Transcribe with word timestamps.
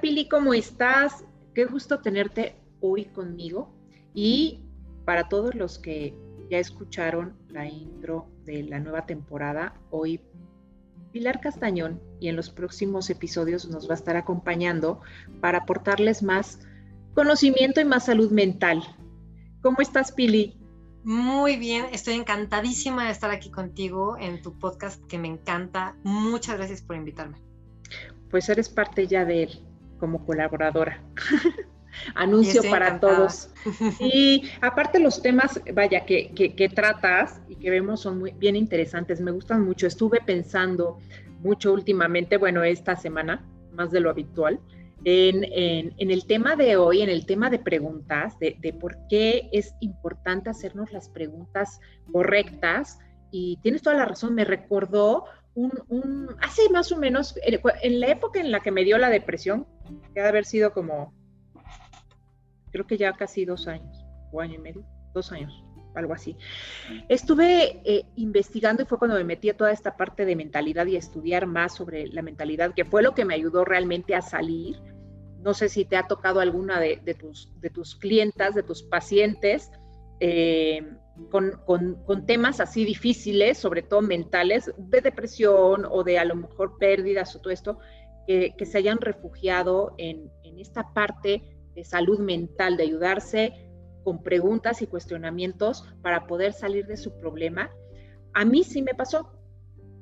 Hola 0.00 0.08
Pili, 0.08 0.28
¿cómo 0.30 0.54
estás? 0.54 1.26
Qué 1.54 1.66
gusto 1.66 1.98
tenerte 1.98 2.56
hoy 2.80 3.04
conmigo. 3.04 3.70
Y 4.14 4.62
para 5.04 5.28
todos 5.28 5.54
los 5.54 5.78
que 5.78 6.14
ya 6.48 6.56
escucharon 6.56 7.36
la 7.50 7.66
intro 7.66 8.26
de 8.46 8.62
la 8.62 8.80
nueva 8.80 9.04
temporada, 9.04 9.74
hoy 9.90 10.22
Pilar 11.12 11.42
Castañón 11.42 12.00
y 12.18 12.28
en 12.28 12.36
los 12.36 12.48
próximos 12.48 13.10
episodios 13.10 13.68
nos 13.68 13.90
va 13.90 13.92
a 13.92 13.96
estar 13.96 14.16
acompañando 14.16 15.02
para 15.42 15.58
aportarles 15.58 16.22
más 16.22 16.60
conocimiento 17.12 17.82
y 17.82 17.84
más 17.84 18.06
salud 18.06 18.30
mental. 18.30 18.82
¿Cómo 19.60 19.82
estás, 19.82 20.12
Pili? 20.12 20.58
Muy 21.04 21.56
bien, 21.56 21.84
estoy 21.92 22.14
encantadísima 22.14 23.04
de 23.04 23.10
estar 23.10 23.30
aquí 23.30 23.50
contigo 23.50 24.16
en 24.18 24.40
tu 24.40 24.58
podcast 24.58 25.04
que 25.08 25.18
me 25.18 25.28
encanta. 25.28 25.94
Muchas 26.04 26.56
gracias 26.56 26.80
por 26.80 26.96
invitarme. 26.96 27.36
Pues 28.30 28.48
eres 28.48 28.70
parte 28.70 29.06
ya 29.06 29.26
de 29.26 29.42
él 29.42 29.69
como 30.00 30.24
colaboradora. 30.24 31.00
Anuncio 32.14 32.62
para 32.70 32.98
todos. 32.98 33.50
Y 34.00 34.50
aparte 34.60 34.98
los 34.98 35.20
temas, 35.20 35.60
vaya, 35.74 36.06
que, 36.06 36.32
que, 36.32 36.68
tratas 36.68 37.40
y 37.48 37.56
que 37.56 37.70
vemos 37.70 38.00
son 38.00 38.18
muy 38.18 38.32
bien 38.32 38.56
interesantes, 38.56 39.20
me 39.20 39.30
gustan 39.30 39.64
mucho. 39.64 39.86
Estuve 39.86 40.20
pensando 40.24 40.98
mucho 41.40 41.72
últimamente, 41.72 42.38
bueno, 42.38 42.64
esta 42.64 42.96
semana, 42.96 43.44
más 43.72 43.90
de 43.90 44.00
lo 44.00 44.10
habitual, 44.10 44.60
en, 45.04 45.44
en, 45.44 46.10
el 46.10 46.26
tema 46.26 46.56
de 46.56 46.76
hoy, 46.76 47.02
en 47.02 47.08
el 47.08 47.26
tema 47.26 47.50
de 47.50 47.58
preguntas, 47.58 48.38
de, 48.38 48.56
de, 48.60 48.72
por 48.72 48.96
qué 49.08 49.48
es 49.52 49.74
importante 49.80 50.50
hacernos 50.50 50.92
las 50.92 51.08
preguntas 51.08 51.80
correctas. 52.12 52.98
Y 53.30 53.58
tienes 53.62 53.82
toda 53.82 53.96
la 53.96 54.04
razón, 54.06 54.34
me 54.34 54.44
recordó 54.44 55.24
hace 56.40 56.68
más 56.70 56.92
o 56.92 56.96
menos, 56.96 57.34
en 57.44 58.00
la 58.00 58.08
época 58.08 58.40
en 58.40 58.50
la 58.50 58.60
que 58.60 58.70
me 58.70 58.84
dio 58.84 58.98
la 58.98 59.10
depresión, 59.10 59.66
que 60.14 60.20
ha 60.20 60.24
de 60.24 60.28
haber 60.28 60.44
sido 60.44 60.72
como 60.72 61.12
creo 62.70 62.86
que 62.86 62.96
ya 62.96 63.12
casi 63.12 63.44
dos 63.44 63.66
años, 63.66 64.04
o 64.32 64.40
año 64.40 64.54
y 64.54 64.58
medio, 64.58 64.84
dos 65.12 65.32
años, 65.32 65.64
algo 65.94 66.12
así. 66.12 66.36
Estuve 67.08 67.80
eh, 67.84 68.06
investigando 68.16 68.82
y 68.82 68.86
fue 68.86 68.98
cuando 68.98 69.16
me 69.16 69.24
metí 69.24 69.50
a 69.50 69.56
toda 69.56 69.72
esta 69.72 69.96
parte 69.96 70.24
de 70.24 70.36
mentalidad 70.36 70.86
y 70.86 70.96
estudiar 70.96 71.46
más 71.46 71.74
sobre 71.74 72.06
la 72.08 72.22
mentalidad, 72.22 72.74
que 72.74 72.84
fue 72.84 73.02
lo 73.02 73.14
que 73.14 73.24
me 73.24 73.34
ayudó 73.34 73.64
realmente 73.64 74.14
a 74.14 74.22
salir. 74.22 74.80
No 75.40 75.54
sé 75.54 75.68
si 75.68 75.84
te 75.84 75.96
ha 75.96 76.06
tocado 76.06 76.40
alguna 76.40 76.78
de, 76.80 76.98
tus, 77.18 77.50
de 77.60 77.70
tus 77.70 77.96
clientas, 77.96 78.54
de 78.54 78.62
tus 78.62 78.82
pacientes, 78.82 79.70
eh, 80.20 80.82
con, 81.30 81.60
con, 81.66 82.26
temas 82.26 82.60
así 82.60 82.84
difíciles, 82.84 83.58
sobre 83.58 83.82
todo 83.82 84.00
mentales, 84.00 84.72
de 84.76 85.00
depresión 85.00 85.86
o 85.90 86.02
de 86.02 86.18
a 86.18 86.24
lo 86.24 86.36
mejor 86.36 86.78
pérdidas 86.78 87.34
o 87.36 87.40
todo 87.40 87.52
esto, 87.52 87.78
que, 88.26 88.54
que 88.56 88.66
se 88.66 88.78
hayan 88.78 88.98
refugiado 88.98 89.94
en, 89.98 90.30
en 90.44 90.58
esta 90.58 90.92
parte 90.92 91.42
de 91.74 91.84
salud 91.84 92.18
mental, 92.20 92.76
de 92.76 92.84
ayudarse 92.84 93.70
con 94.04 94.22
preguntas 94.22 94.82
y 94.82 94.86
cuestionamientos 94.86 95.84
para 96.02 96.26
poder 96.26 96.52
salir 96.52 96.86
de 96.86 96.96
su 96.96 97.18
problema. 97.18 97.70
A 98.32 98.44
mí 98.44 98.64
sí 98.64 98.82
me 98.82 98.94
pasó 98.94 99.32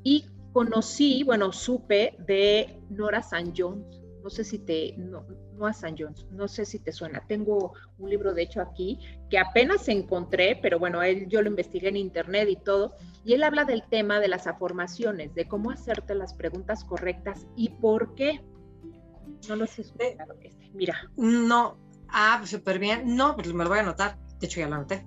y 0.05 0.27
conocí, 0.53 1.23
bueno, 1.25 1.53
supe 1.53 2.17
de 2.27 2.81
Nora 2.91 3.23
San 3.23 3.53
Jones. 3.57 3.87
No 4.23 4.31
sé 4.31 4.45
si 4.45 4.59
te, 4.59 4.95
no, 4.97 5.27
no 5.55 5.67
a 5.67 5.73
San 5.73 5.97
Jones, 5.97 6.27
no 6.31 6.49
sé 6.49 6.65
si 6.65 6.79
te 6.79 6.93
suena. 6.93 7.25
Tengo 7.27 7.73
un 7.99 8.11
libro, 8.11 8.35
de 8.35 8.43
hecho, 8.43 8.61
aquí 8.61 8.99
que 9.31 9.39
apenas 9.39 9.89
encontré, 9.89 10.59
pero 10.61 10.79
bueno, 10.79 11.03
él, 11.03 11.29
yo 11.29 11.43
lo 11.43 11.49
investigué 11.49 11.89
en 11.89 11.97
internet 11.97 12.49
y 12.51 12.57
todo. 12.57 12.95
Y 13.25 13.35
él 13.35 13.43
habla 13.43 13.65
del 13.65 13.83
tema 13.89 14.21
de 14.21 14.29
las 14.29 14.47
afirmaciones, 14.47 15.35
de 15.35 15.47
cómo 15.47 15.71
hacerte 15.71 16.15
las 16.15 16.35
preguntas 16.35 16.85
correctas 16.85 17.47
y 17.57 17.71
por 17.71 18.15
qué. 18.15 18.41
No 19.49 19.57
lo 19.57 19.67
sé. 19.67 19.83
Este, 19.83 20.17
mira. 20.73 21.11
No, 21.17 21.79
ah, 22.09 22.43
súper 22.45 22.79
bien. 22.79 23.17
No, 23.17 23.35
pues 23.37 23.53
me 23.53 23.65
lo 23.65 23.71
voy 23.71 23.79
a 23.79 23.83
anotar. 23.83 24.19
De 24.41 24.47
hecho, 24.47 24.61
ya 24.61 24.69
lo 24.69 24.77
anoté. 24.77 25.05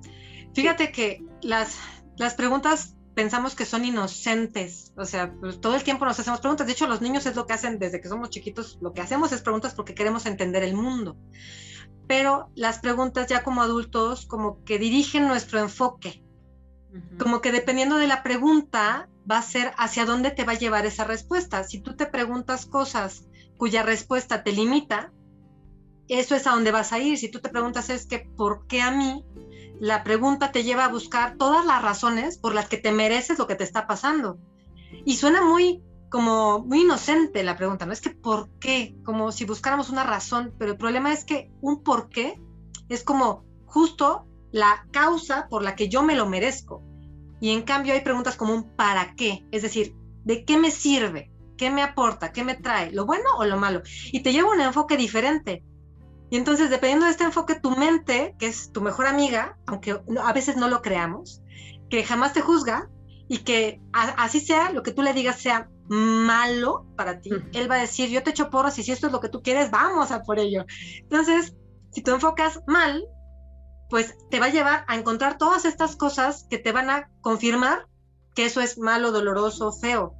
Fíjate 0.53 0.91
que 0.91 1.23
las, 1.41 1.79
las 2.17 2.35
preguntas 2.35 2.95
pensamos 3.13 3.55
que 3.55 3.65
son 3.65 3.85
inocentes, 3.85 4.93
o 4.95 5.05
sea, 5.05 5.33
pues, 5.33 5.59
todo 5.59 5.75
el 5.75 5.83
tiempo 5.83 6.05
nos 6.05 6.19
hacemos 6.19 6.39
preguntas. 6.39 6.67
De 6.67 6.73
hecho, 6.73 6.87
los 6.87 7.01
niños 7.01 7.25
es 7.25 7.35
lo 7.35 7.45
que 7.45 7.53
hacen 7.53 7.79
desde 7.79 8.01
que 8.01 8.07
somos 8.07 8.29
chiquitos, 8.29 8.77
lo 8.81 8.93
que 8.93 9.01
hacemos 9.01 9.31
es 9.31 9.41
preguntas 9.41 9.73
porque 9.73 9.93
queremos 9.93 10.25
entender 10.25 10.63
el 10.63 10.75
mundo. 10.75 11.17
Pero 12.07 12.49
las 12.55 12.79
preguntas 12.79 13.27
ya 13.27 13.43
como 13.43 13.61
adultos 13.61 14.25
como 14.25 14.63
que 14.63 14.79
dirigen 14.79 15.27
nuestro 15.27 15.59
enfoque. 15.59 16.23
Como 17.17 17.39
que 17.39 17.53
dependiendo 17.53 17.95
de 17.95 18.07
la 18.07 18.21
pregunta 18.21 19.07
va 19.29 19.37
a 19.37 19.43
ser 19.43 19.71
hacia 19.77 20.05
dónde 20.05 20.31
te 20.31 20.43
va 20.43 20.53
a 20.53 20.59
llevar 20.59 20.85
esa 20.85 21.05
respuesta. 21.05 21.63
Si 21.63 21.79
tú 21.79 21.95
te 21.95 22.05
preguntas 22.05 22.65
cosas 22.65 23.27
cuya 23.55 23.83
respuesta 23.83 24.43
te 24.43 24.51
limita, 24.51 25.13
eso 26.19 26.35
es 26.35 26.45
a 26.45 26.51
donde 26.51 26.71
vas 26.71 26.91
a 26.91 26.99
ir. 26.99 27.17
Si 27.17 27.29
tú 27.29 27.39
te 27.39 27.49
preguntas 27.49 27.89
es 27.89 28.05
que, 28.05 28.19
¿por 28.19 28.67
qué 28.67 28.81
a 28.81 28.91
mí? 28.91 29.23
La 29.79 30.03
pregunta 30.03 30.51
te 30.51 30.63
lleva 30.63 30.85
a 30.85 30.89
buscar 30.89 31.37
todas 31.37 31.65
las 31.65 31.81
razones 31.81 32.37
por 32.37 32.53
las 32.53 32.67
que 32.67 32.77
te 32.77 32.91
mereces 32.91 33.39
lo 33.39 33.47
que 33.47 33.55
te 33.55 33.63
está 33.63 33.87
pasando. 33.87 34.37
Y 35.05 35.15
suena 35.15 35.41
muy 35.41 35.81
como 36.09 36.59
muy 36.59 36.81
inocente 36.81 37.41
la 37.43 37.55
pregunta, 37.55 37.85
¿no? 37.85 37.93
Es 37.93 38.01
que 38.01 38.09
¿por 38.09 38.49
qué? 38.59 38.95
Como 39.05 39.31
si 39.31 39.45
buscáramos 39.45 39.89
una 39.89 40.03
razón, 40.03 40.53
pero 40.59 40.71
el 40.71 40.77
problema 40.77 41.13
es 41.13 41.23
que 41.23 41.49
un 41.61 41.81
por 41.81 42.09
qué 42.09 42.39
es 42.89 43.03
como 43.03 43.45
justo 43.65 44.27
la 44.51 44.85
causa 44.91 45.47
por 45.49 45.63
la 45.63 45.75
que 45.75 45.87
yo 45.87 46.03
me 46.03 46.15
lo 46.15 46.27
merezco. 46.27 46.83
Y 47.39 47.51
en 47.51 47.61
cambio 47.61 47.93
hay 47.93 48.01
preguntas 48.01 48.35
como 48.35 48.53
un 48.53 48.75
para 48.75 49.15
qué, 49.15 49.45
es 49.51 49.61
decir, 49.61 49.95
¿de 50.25 50.43
qué 50.43 50.57
me 50.57 50.71
sirve? 50.71 51.31
¿Qué 51.57 51.69
me 51.69 51.81
aporta? 51.81 52.33
¿Qué 52.33 52.43
me 52.43 52.55
trae? 52.55 52.91
¿Lo 52.91 53.05
bueno 53.05 53.29
o 53.37 53.45
lo 53.45 53.57
malo? 53.57 53.81
Y 54.11 54.21
te 54.21 54.33
lleva 54.33 54.51
un 54.51 54.61
enfoque 54.61 54.97
diferente. 54.97 55.63
Y 56.31 56.37
entonces, 56.37 56.69
dependiendo 56.69 57.05
de 57.05 57.11
este 57.11 57.25
enfoque, 57.25 57.55
tu 57.55 57.71
mente, 57.71 58.35
que 58.39 58.47
es 58.47 58.71
tu 58.71 58.79
mejor 58.79 59.05
amiga, 59.05 59.57
aunque 59.67 60.01
a 60.23 60.33
veces 60.33 60.55
no 60.55 60.69
lo 60.69 60.81
creamos, 60.81 61.41
que 61.89 62.05
jamás 62.05 62.31
te 62.31 62.39
juzga 62.39 62.89
y 63.27 63.39
que 63.39 63.81
así 63.91 64.39
sea, 64.39 64.71
lo 64.71 64.81
que 64.81 64.93
tú 64.93 65.01
le 65.01 65.13
digas 65.13 65.41
sea 65.41 65.69
malo 65.89 66.85
para 66.95 67.19
ti, 67.19 67.31
él 67.51 67.69
va 67.69 67.75
a 67.75 67.81
decir, 67.81 68.09
yo 68.09 68.23
te 68.23 68.29
echo 68.29 68.49
porras 68.49 68.79
y 68.79 68.83
si 68.83 68.93
esto 68.93 69.07
es 69.07 69.13
lo 69.13 69.19
que 69.19 69.27
tú 69.27 69.41
quieres, 69.43 69.71
vamos 69.71 70.11
a 70.11 70.23
por 70.23 70.39
ello. 70.39 70.63
Entonces, 71.01 71.53
si 71.91 72.01
tú 72.01 72.11
enfocas 72.11 72.61
mal, 72.65 73.03
pues 73.89 74.15
te 74.29 74.39
va 74.39 74.45
a 74.45 74.51
llevar 74.51 74.85
a 74.87 74.95
encontrar 74.95 75.37
todas 75.37 75.65
estas 75.65 75.97
cosas 75.97 76.47
que 76.49 76.59
te 76.59 76.71
van 76.71 76.89
a 76.89 77.09
confirmar 77.19 77.87
que 78.35 78.45
eso 78.45 78.61
es 78.61 78.77
malo, 78.77 79.11
doloroso, 79.11 79.73
feo. 79.73 80.15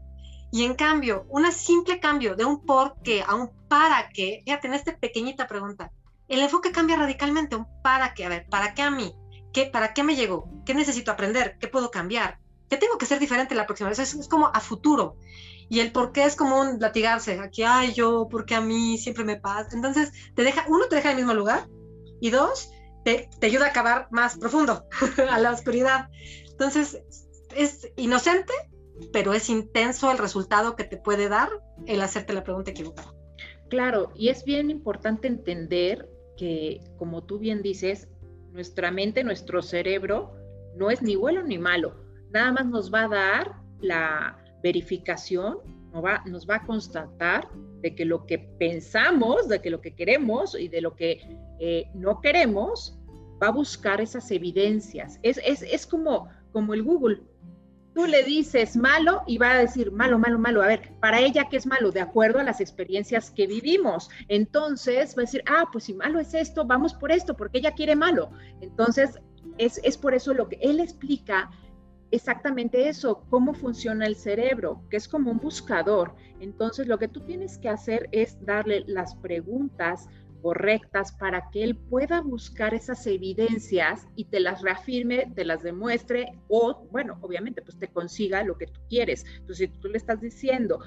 Y 0.51 0.65
en 0.65 0.75
cambio, 0.75 1.25
un 1.29 1.49
simple 1.53 2.01
cambio 2.01 2.35
de 2.35 2.43
un 2.43 2.65
por 2.65 3.01
qué 3.01 3.23
a 3.25 3.35
un 3.35 3.49
para 3.69 4.09
qué, 4.09 4.41
fíjate 4.43 4.67
en 4.67 4.73
esta 4.73 4.97
pequeñita 4.97 5.47
pregunta, 5.47 5.89
el 6.31 6.41
enfoque 6.41 6.71
cambia 6.71 6.95
radicalmente, 6.95 7.57
para 7.83 8.13
qué, 8.13 8.25
a 8.25 8.29
ver, 8.29 8.45
¿para 8.49 8.73
qué 8.73 8.81
a 8.81 8.91
mí? 8.91 9.13
¿Qué, 9.51 9.65
¿Para 9.65 9.93
qué 9.93 10.03
me 10.03 10.15
llegó? 10.15 10.49
¿Qué 10.65 10.73
necesito 10.73 11.11
aprender? 11.11 11.57
¿Qué 11.59 11.67
puedo 11.67 11.91
cambiar? 11.91 12.39
¿Qué 12.69 12.77
tengo 12.77 12.97
que 12.97 13.05
ser 13.05 13.19
diferente 13.19 13.53
la 13.53 13.65
próxima 13.65 13.89
vez? 13.89 13.99
Es, 13.99 14.27
como 14.29 14.47
a 14.47 14.61
futuro. 14.61 15.17
Y 15.69 15.81
el 15.81 15.91
por 15.91 16.13
qué 16.13 16.23
es 16.23 16.37
como 16.37 16.61
un 16.61 16.79
latigarse, 16.79 17.37
aquí, 17.39 17.63
ay, 17.63 17.93
yo, 17.93 18.29
¿por 18.29 18.45
qué 18.45 18.55
a 18.55 18.61
mí 18.61 18.97
siempre 18.97 19.25
me 19.25 19.35
pasa? 19.35 19.75
Entonces, 19.75 20.11
te 20.33 20.43
deja, 20.43 20.65
uno, 20.69 20.85
te 20.87 20.95
deja 20.95 21.11
en 21.11 21.17
el 21.17 21.25
mismo 21.25 21.33
lugar, 21.33 21.67
y 22.21 22.29
dos, 22.29 22.71
te, 23.03 23.29
te 23.39 23.47
ayuda 23.47 23.65
a 23.65 23.69
acabar 23.69 24.07
más 24.11 24.37
profundo, 24.37 24.85
a 25.29 25.37
la 25.37 25.51
oscuridad. 25.51 26.07
Entonces, 26.49 27.01
es 27.53 27.91
inocente, 27.97 28.53
pero 29.11 29.33
es 29.33 29.49
intenso 29.49 30.11
el 30.11 30.17
resultado 30.17 30.77
que 30.77 30.85
te 30.85 30.95
puede 30.95 31.27
dar 31.27 31.49
el 31.87 32.01
hacerte 32.01 32.31
la 32.31 32.43
pregunta 32.43 32.71
equivocada. 32.71 33.13
Claro, 33.69 34.11
y 34.15 34.29
es 34.29 34.43
bien 34.43 34.69
importante 34.69 35.27
entender 35.27 36.09
que, 36.41 36.81
como 36.97 37.23
tú 37.23 37.37
bien 37.37 37.61
dices, 37.61 38.09
nuestra 38.51 38.89
mente, 38.89 39.23
nuestro 39.23 39.61
cerebro, 39.61 40.33
no 40.75 40.89
es 40.89 41.03
ni 41.03 41.15
bueno 41.15 41.43
ni 41.43 41.59
malo, 41.59 41.93
nada 42.31 42.51
más 42.51 42.65
nos 42.65 42.91
va 42.91 43.03
a 43.03 43.07
dar 43.09 43.51
la 43.79 44.43
verificación, 44.63 45.59
nos 45.93 46.03
va, 46.03 46.23
nos 46.25 46.49
va 46.49 46.55
a 46.55 46.65
constatar 46.65 47.47
de 47.81 47.93
que 47.93 48.05
lo 48.05 48.25
que 48.25 48.39
pensamos, 48.39 49.49
de 49.49 49.61
que 49.61 49.69
lo 49.69 49.81
que 49.81 49.93
queremos 49.93 50.59
y 50.59 50.67
de 50.67 50.81
lo 50.81 50.95
que 50.95 51.21
eh, 51.59 51.85
no 51.93 52.21
queremos, 52.21 52.97
va 53.39 53.49
a 53.49 53.51
buscar 53.51 54.01
esas 54.01 54.31
evidencias. 54.31 55.19
Es, 55.21 55.39
es, 55.45 55.61
es 55.61 55.85
como, 55.85 56.27
como 56.51 56.73
el 56.73 56.81
Google 56.81 57.21
tú 57.93 58.05
le 58.05 58.23
dices 58.23 58.75
malo 58.75 59.23
y 59.27 59.37
va 59.37 59.51
a 59.51 59.57
decir 59.57 59.91
malo, 59.91 60.17
malo, 60.17 60.39
malo. 60.39 60.61
A 60.61 60.67
ver, 60.67 60.93
para 60.99 61.19
ella, 61.19 61.47
¿qué 61.49 61.57
es 61.57 61.65
malo? 61.65 61.91
De 61.91 62.01
acuerdo 62.01 62.39
a 62.39 62.43
las 62.43 62.61
experiencias 62.61 63.31
que 63.31 63.47
vivimos. 63.47 64.09
Entonces 64.27 65.15
va 65.17 65.23
a 65.23 65.25
decir, 65.25 65.43
ah, 65.47 65.65
pues 65.71 65.85
si 65.85 65.93
malo 65.93 66.19
es 66.19 66.33
esto, 66.33 66.65
vamos 66.65 66.93
por 66.93 67.11
esto, 67.11 67.35
porque 67.35 67.59
ella 67.59 67.71
quiere 67.71 67.95
malo. 67.95 68.31
Entonces, 68.61 69.19
es, 69.57 69.79
es 69.83 69.97
por 69.97 70.13
eso 70.13 70.33
lo 70.33 70.47
que 70.47 70.57
él 70.61 70.79
explica 70.79 71.49
exactamente 72.11 72.89
eso, 72.89 73.25
cómo 73.29 73.53
funciona 73.53 74.05
el 74.05 74.15
cerebro, 74.15 74.83
que 74.89 74.97
es 74.97 75.07
como 75.07 75.31
un 75.31 75.39
buscador. 75.39 76.15
Entonces, 76.39 76.87
lo 76.87 76.97
que 76.97 77.07
tú 77.07 77.21
tienes 77.21 77.57
que 77.57 77.69
hacer 77.69 78.09
es 78.11 78.37
darle 78.45 78.83
las 78.87 79.15
preguntas 79.15 80.07
correctas 80.41 81.11
para 81.13 81.49
que 81.51 81.63
él 81.63 81.77
pueda 81.77 82.21
buscar 82.21 82.73
esas 82.73 83.05
evidencias 83.07 84.07
y 84.15 84.25
te 84.25 84.39
las 84.39 84.61
reafirme, 84.61 85.31
te 85.35 85.45
las 85.45 85.63
demuestre 85.63 86.39
o, 86.47 86.87
bueno, 86.91 87.17
obviamente, 87.21 87.61
pues 87.61 87.77
te 87.77 87.87
consiga 87.87 88.43
lo 88.43 88.57
que 88.57 88.67
tú 88.67 88.79
quieres. 88.89 89.25
Entonces, 89.25 89.69
si 89.71 89.79
tú 89.79 89.87
le 89.87 89.97
estás 89.97 90.21
diciendo, 90.21 90.79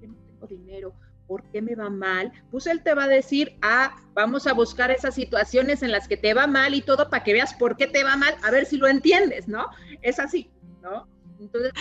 que 0.00 0.08
no 0.08 0.16
tengo 0.26 0.46
dinero, 0.46 0.94
¿por 1.26 1.42
qué 1.50 1.62
me 1.62 1.74
va 1.74 1.90
mal? 1.90 2.32
Pues 2.50 2.66
él 2.66 2.82
te 2.82 2.94
va 2.94 3.04
a 3.04 3.08
decir, 3.08 3.56
ah, 3.62 3.96
vamos 4.14 4.46
a 4.46 4.54
buscar 4.54 4.90
esas 4.90 5.14
situaciones 5.14 5.82
en 5.82 5.92
las 5.92 6.08
que 6.08 6.16
te 6.16 6.34
va 6.34 6.46
mal 6.46 6.74
y 6.74 6.82
todo 6.82 7.10
para 7.10 7.22
que 7.22 7.34
veas 7.34 7.54
por 7.54 7.76
qué 7.76 7.86
te 7.86 8.02
va 8.02 8.16
mal, 8.16 8.34
a 8.42 8.50
ver 8.50 8.64
si 8.64 8.78
lo 8.78 8.88
entiendes, 8.88 9.46
¿no? 9.46 9.66
Es 10.02 10.18
así, 10.18 10.50
¿no? 10.82 11.06
Entonces, 11.38 11.72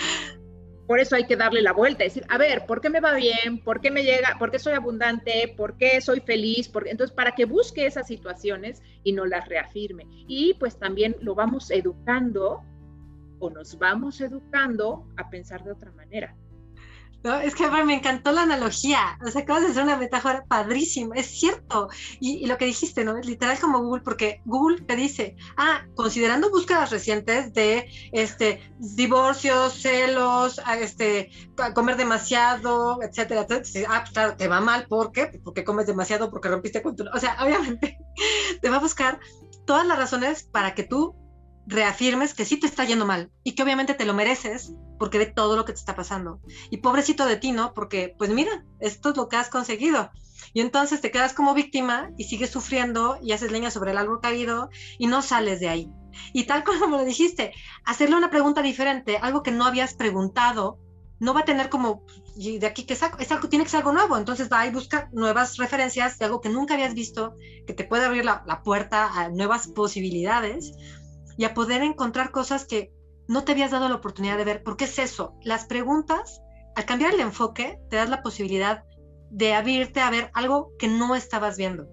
por 0.87 1.01
eso 1.01 1.17
hay 1.17 1.25
que 1.25 1.35
darle 1.35 1.61
la 1.61 1.73
vuelta, 1.73 2.05
decir, 2.05 2.25
a 2.29 2.37
ver, 2.37 2.65
¿por 2.65 2.79
qué 2.79 2.89
me 2.89 3.01
va 3.01 3.13
bien? 3.13 3.61
¿Por 3.63 3.81
qué 3.81 3.91
me 3.91 4.03
llega? 4.03 4.37
¿Por 4.39 4.51
qué 4.51 4.57
soy 4.57 4.73
abundante? 4.73 5.53
¿Por 5.57 5.77
qué 5.77 5.99
soy 5.99 6.21
feliz? 6.21 6.71
Entonces, 6.85 7.13
para 7.13 7.33
que 7.33 7.43
busque 7.43 7.85
esas 7.85 8.07
situaciones 8.07 8.81
y 9.03 9.11
no 9.11 9.25
las 9.25 9.47
reafirme. 9.49 10.05
Y 10.27 10.53
pues 10.53 10.79
también 10.79 11.17
lo 11.19 11.35
vamos 11.35 11.69
educando 11.71 12.63
o 13.39 13.49
nos 13.49 13.77
vamos 13.77 14.21
educando 14.21 15.05
a 15.17 15.29
pensar 15.29 15.63
de 15.63 15.73
otra 15.73 15.91
manera. 15.91 16.35
Es 17.35 17.55
que 17.55 17.69
me 17.69 17.93
encantó 17.93 18.31
la 18.31 18.43
analogía, 18.43 19.17
o 19.25 19.29
sea, 19.29 19.41
acabas 19.41 19.63
de 19.63 19.69
hacer 19.69 19.83
una 19.83 19.97
metáfora 19.97 20.43
padrísima, 20.47 21.15
es 21.15 21.27
cierto. 21.27 21.89
Y, 22.19 22.45
lo 22.47 22.57
que 22.57 22.65
dijiste, 22.65 23.03
¿no? 23.03 23.17
Es 23.17 23.25
literal 23.25 23.59
como 23.59 23.81
Google, 23.81 24.01
porque 24.03 24.41
Google 24.45 24.81
te 24.81 24.95
dice, 24.95 25.35
ah, 25.57 25.81
considerando 25.95 26.49
búsquedas 26.49 26.91
recientes 26.91 27.53
de 27.53 27.89
este, 28.11 28.61
divorcios, 28.79 29.73
celos, 29.81 30.61
este, 30.79 31.31
comer 31.73 31.97
demasiado, 31.97 33.01
etcétera. 33.01 33.41
Ah, 33.41 34.01
pues 34.01 34.11
claro, 34.13 34.35
te 34.35 34.47
va 34.47 34.61
mal, 34.61 34.87
¿por 34.87 35.11
qué? 35.11 35.39
Porque 35.43 35.63
comes 35.63 35.87
demasiado, 35.87 36.29
porque 36.29 36.49
rompiste 36.49 36.81
con 36.81 36.95
tu... 36.95 37.05
O 37.13 37.19
sea, 37.19 37.37
obviamente 37.43 37.97
te 38.61 38.69
va 38.69 38.77
a 38.77 38.81
buscar 38.81 39.19
todas 39.65 39.85
las 39.85 39.97
razones 39.97 40.43
para 40.43 40.73
que 40.73 40.83
tú 40.83 41.15
reafirmes 41.67 42.33
que 42.33 42.45
sí 42.45 42.57
te 42.57 42.65
está 42.65 42.85
yendo 42.85 43.05
mal 43.05 43.29
y 43.43 43.53
que 43.53 43.61
obviamente 43.61 43.93
te 43.93 44.05
lo 44.05 44.13
mereces 44.13 44.73
porque 44.97 45.19
de 45.19 45.25
todo 45.27 45.55
lo 45.55 45.65
que 45.65 45.73
te 45.73 45.79
está 45.79 45.95
pasando. 45.95 46.39
Y 46.71 46.77
pobrecito 46.77 47.25
de 47.25 47.35
ti, 47.37 47.51
¿no? 47.51 47.73
Porque, 47.73 48.15
pues 48.17 48.31
mira, 48.31 48.65
esto 48.79 49.09
es 49.09 49.17
lo 49.17 49.27
que 49.27 49.35
has 49.35 49.49
conseguido. 49.49 50.09
Y 50.53 50.61
entonces 50.61 51.01
te 51.01 51.11
quedas 51.11 51.33
como 51.33 51.53
víctima 51.53 52.09
y 52.17 52.23
sigues 52.23 52.49
sufriendo 52.49 53.19
y 53.21 53.33
haces 53.33 53.51
leña 53.51 53.69
sobre 53.69 53.91
el 53.91 53.97
árbol 53.97 54.21
caído 54.21 54.69
y 54.97 55.07
no 55.07 55.21
sales 55.21 55.59
de 55.59 55.69
ahí. 55.69 55.91
Y 56.33 56.45
tal 56.45 56.63
como 56.63 56.97
lo 56.97 57.05
dijiste, 57.05 57.53
hacerle 57.85 58.15
una 58.15 58.31
pregunta 58.31 58.61
diferente, 58.61 59.17
algo 59.21 59.43
que 59.43 59.51
no 59.51 59.65
habías 59.65 59.93
preguntado, 59.93 60.79
no 61.19 61.33
va 61.33 61.41
a 61.41 61.45
tener 61.45 61.69
como, 61.69 62.05
¿y 62.37 62.59
de 62.59 62.67
aquí 62.67 62.85
que 62.85 62.95
saco? 62.95 63.17
Es 63.19 63.31
algo, 63.31 63.49
tiene 63.49 63.65
que 63.65 63.71
ser 63.71 63.79
algo 63.79 63.91
nuevo. 63.91 64.17
Entonces 64.17 64.49
va 64.51 64.65
y 64.65 64.71
busca 64.71 65.09
nuevas 65.11 65.57
referencias 65.57 66.17
de 66.17 66.25
algo 66.25 66.41
que 66.41 66.49
nunca 66.49 66.75
habías 66.75 66.93
visto, 66.93 67.35
que 67.65 67.73
te 67.73 67.83
puede 67.83 68.05
abrir 68.05 68.23
la, 68.23 68.43
la 68.47 68.61
puerta 68.63 69.11
a 69.19 69.29
nuevas 69.29 69.67
posibilidades 69.67 70.73
y 71.37 71.45
a 71.45 71.53
poder 71.53 71.81
encontrar 71.83 72.31
cosas 72.31 72.65
que 72.65 72.91
no 73.27 73.43
te 73.43 73.51
habías 73.51 73.71
dado 73.71 73.89
la 73.89 73.95
oportunidad 73.95 74.37
de 74.37 74.45
ver. 74.45 74.63
Porque 74.63 74.85
es 74.85 74.99
eso, 74.99 75.35
las 75.43 75.65
preguntas, 75.65 76.41
al 76.75 76.85
cambiar 76.85 77.13
el 77.13 77.19
enfoque, 77.19 77.79
te 77.89 77.97
das 77.97 78.09
la 78.09 78.21
posibilidad 78.21 78.83
de 79.29 79.53
abrirte 79.53 79.99
a 79.99 80.09
ver 80.09 80.31
algo 80.33 80.71
que 80.77 80.87
no 80.87 81.15
estabas 81.15 81.57
viendo. 81.57 81.87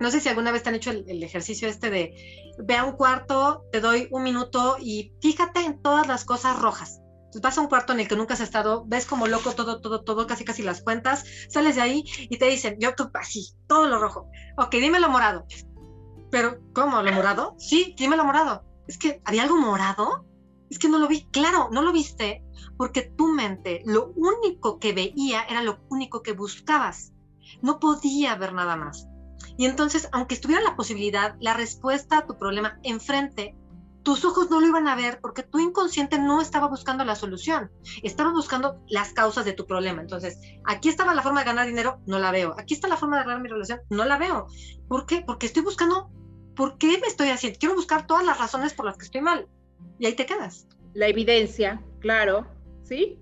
No 0.00 0.10
sé 0.10 0.20
si 0.20 0.28
alguna 0.28 0.50
vez 0.50 0.62
te 0.62 0.70
han 0.70 0.74
hecho 0.74 0.90
el, 0.90 1.22
ejercicio 1.22 1.68
este 1.68 1.90
de 1.90 2.54
ve 2.58 2.76
a 2.76 2.84
un 2.84 2.92
cuarto, 2.92 3.64
te 3.70 3.80
doy 3.80 4.08
un 4.10 4.22
minuto 4.22 4.76
y 4.80 5.12
fíjate 5.20 5.60
en 5.60 5.80
todas 5.80 6.06
las 6.06 6.24
cosas 6.24 6.58
rojas. 6.58 7.00
Vas 7.42 7.58
a 7.58 7.60
un 7.60 7.68
cuarto 7.68 7.92
en 7.92 8.00
el 8.00 8.08
que 8.08 8.16
nunca 8.16 8.34
has 8.34 8.40
estado, 8.40 8.84
ves 8.86 9.06
como 9.06 9.26
loco 9.26 9.52
todo, 9.52 9.80
todo, 9.80 10.02
todo, 10.02 10.26
casi, 10.26 10.44
casi 10.44 10.62
las 10.62 10.82
cuentas, 10.82 11.24
sales 11.48 11.74
de 11.74 11.82
ahí 11.82 12.04
y 12.16 12.38
te 12.38 12.46
dicen, 12.46 12.76
yo 12.78 12.94
tú 12.94 13.10
así, 13.14 13.54
todo 13.66 13.88
lo 13.88 13.98
rojo. 13.98 14.28
Ok, 14.56 14.72
dime 14.72 15.00
lo 15.00 15.08
morado. 15.08 15.44
Pero, 16.34 16.58
¿cómo? 16.74 17.00
¿Lo 17.00 17.12
morado? 17.12 17.54
Sí, 17.58 17.94
dime 17.96 18.16
lo 18.16 18.24
morado. 18.24 18.64
Es 18.88 18.98
que, 18.98 19.22
¿había 19.24 19.44
algo 19.44 19.56
morado? 19.56 20.26
Es 20.68 20.80
que 20.80 20.88
no 20.88 20.98
lo 20.98 21.06
vi. 21.06 21.28
Claro, 21.30 21.68
no 21.70 21.80
lo 21.80 21.92
viste 21.92 22.42
porque 22.76 23.02
tu 23.02 23.28
mente 23.28 23.82
lo 23.86 24.12
único 24.16 24.80
que 24.80 24.92
veía 24.92 25.44
era 25.44 25.62
lo 25.62 25.78
único 25.90 26.24
que 26.24 26.32
buscabas. 26.32 27.12
No 27.62 27.78
podía 27.78 28.34
ver 28.34 28.52
nada 28.52 28.74
más. 28.74 29.06
Y 29.56 29.66
entonces, 29.66 30.08
aunque 30.10 30.34
estuviera 30.34 30.60
la 30.60 30.74
posibilidad, 30.74 31.36
la 31.38 31.54
respuesta 31.54 32.18
a 32.18 32.26
tu 32.26 32.36
problema 32.36 32.80
enfrente, 32.82 33.54
tus 34.02 34.24
ojos 34.24 34.50
no 34.50 34.60
lo 34.60 34.66
iban 34.66 34.88
a 34.88 34.96
ver 34.96 35.20
porque 35.20 35.44
tu 35.44 35.60
inconsciente 35.60 36.18
no 36.18 36.40
estaba 36.40 36.66
buscando 36.66 37.04
la 37.04 37.14
solución, 37.14 37.70
estaba 38.02 38.32
buscando 38.32 38.82
las 38.88 39.12
causas 39.12 39.44
de 39.44 39.52
tu 39.52 39.68
problema. 39.68 40.00
Entonces, 40.02 40.40
aquí 40.64 40.88
estaba 40.88 41.14
la 41.14 41.22
forma 41.22 41.42
de 41.42 41.46
ganar 41.46 41.68
dinero, 41.68 42.00
no 42.06 42.18
la 42.18 42.32
veo. 42.32 42.56
Aquí 42.58 42.74
está 42.74 42.88
la 42.88 42.96
forma 42.96 43.18
de 43.18 43.20
arreglar 43.20 43.40
mi 43.40 43.50
relación, 43.50 43.82
no 43.88 44.04
la 44.04 44.18
veo. 44.18 44.48
¿Por 44.88 45.06
qué? 45.06 45.22
Porque 45.24 45.46
estoy 45.46 45.62
buscando 45.62 46.10
¿por 46.54 46.78
qué 46.78 46.98
me 46.98 47.06
estoy 47.06 47.28
haciendo? 47.28 47.58
Quiero 47.58 47.74
buscar 47.74 48.06
todas 48.06 48.24
las 48.24 48.38
razones 48.38 48.74
por 48.74 48.86
las 48.86 48.96
que 48.96 49.04
estoy 49.04 49.20
mal. 49.20 49.48
Y 49.98 50.06
ahí 50.06 50.14
te 50.14 50.26
quedas. 50.26 50.66
La 50.92 51.08
evidencia, 51.08 51.82
claro, 52.00 52.46
¿sí? 52.84 53.18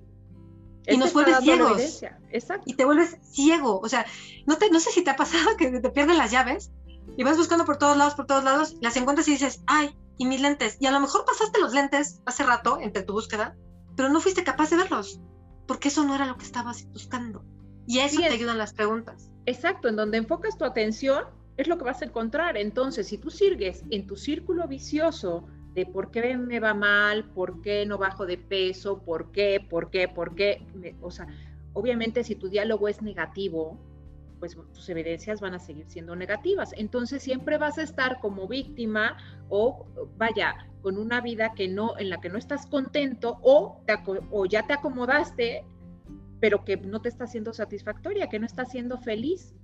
Y 0.87 0.97
nos 0.97 1.13
vuelves 1.13 1.39
ciegos. 1.41 2.03
Exacto. 2.31 2.65
Y 2.67 2.75
te 2.75 2.85
vuelves 2.85 3.17
ciego. 3.23 3.81
O 3.81 3.89
sea, 3.89 4.07
no, 4.47 4.59
te, 4.59 4.71
no 4.71 4.81
sé 4.81 4.91
si 4.91 5.03
te 5.03 5.11
ha 5.11 5.17
pasado 5.17 5.57
que 5.59 5.71
te 5.71 5.91
pierden 5.91 6.19
las 6.19 6.31
llaves 6.31 6.71
y 7.17 7.25
vas 7.25 7.37
buscando 7.37 7.65
por 7.65 7.79
todos 7.79 7.97
lados, 7.97 8.15
por 8.15 8.27
todos 8.27 8.45
lados, 8.45 8.77
las 8.81 8.97
encuentras 8.97 9.29
y 9.29 9.33
dices, 9.33 9.63
ay, 9.67 9.97
y 10.19 10.27
mis 10.27 10.41
lentes. 10.41 10.77
Y 10.81 10.87
a 10.87 10.93
lo 10.93 11.01
mejor 11.01 11.25
pasaste 11.25 11.61
los 11.61 11.73
lentes 11.73 12.21
hace 12.27 12.45
rato 12.45 12.79
entre 12.81 13.03
tu 13.03 13.13
búsqueda, 13.13 13.57
pero 13.97 14.09
no 14.09 14.21
fuiste 14.21 14.45
capaz 14.45 14.71
de 14.71 14.77
verlos, 14.77 15.21
porque 15.67 15.89
eso 15.89 16.05
no 16.05 16.15
era 16.15 16.27
lo 16.27 16.37
que 16.37 16.45
estabas 16.45 16.87
buscando. 16.93 17.45
Y 17.87 17.99
eso 17.99 18.21
te 18.21 18.29
ayudan 18.29 18.59
las 18.59 18.73
preguntas. 18.73 19.31
Exacto, 19.47 19.89
en 19.89 19.97
donde 19.97 20.19
enfocas 20.19 20.57
tu 20.57 20.65
atención, 20.65 21.25
es 21.57 21.69
lo 21.69 21.79
que 21.79 21.85
vas 21.85 22.03
a 22.03 22.07
encontrar. 22.07 22.57
Entonces, 22.57 23.07
si 23.07 23.19
tú 23.19 23.31
sigues 23.31 23.85
en 23.91 24.07
tu 24.07 24.17
círculo 24.17 24.67
vicioso 24.69 25.47
de 25.75 25.87
por 25.87 26.11
qué 26.11 26.37
me 26.37 26.61
va 26.61 26.75
mal, 26.75 27.25
por 27.31 27.63
qué 27.63 27.87
no 27.87 27.99
bajo 27.99 28.27
de 28.27 28.39
peso, 28.39 29.03
por 29.03 29.33
qué, 29.33 29.65
por 29.69 29.91
qué, 29.91 30.09
por 30.09 30.35
qué, 30.35 30.67
o 31.01 31.11
sea, 31.11 31.27
obviamente 31.73 32.25
si 32.25 32.35
tu 32.35 32.49
diálogo 32.49 32.89
es 32.89 33.01
negativo, 33.01 33.79
pues 34.39 34.57
tus 34.75 34.89
evidencias 34.89 35.41
van 35.41 35.55
a 35.55 35.59
seguir 35.59 35.87
siendo 35.89 36.17
negativas. 36.17 36.75
Entonces 36.77 37.23
siempre 37.23 37.59
vas 37.59 37.79
a 37.79 37.83
estar 37.83 38.21
como 38.21 38.49
víctima 38.49 39.17
o 39.49 39.87
vaya, 40.19 40.67
con 40.83 40.99
una 40.99 41.21
vida 41.21 41.55
que 41.55 41.69
no 41.69 41.97
en 41.97 42.11
la 42.11 42.21
que 42.21 42.29
no 42.29 42.39
estás 42.39 42.67
contento 42.67 43.39
o, 43.41 43.81
o 44.33 44.47
ya 44.47 44.67
te 44.67 44.73
acomodaste, 44.73 45.65
pero 46.41 46.65
que 46.65 46.77
no 46.77 47.01
te 47.01 47.09
está 47.09 47.29
siendo 47.29 47.53
satisfactoria, 47.53 48.29
que 48.29 48.41
no 48.41 48.47
está 48.47 48.65
siendo 48.65 48.99
feliz. 48.99 49.55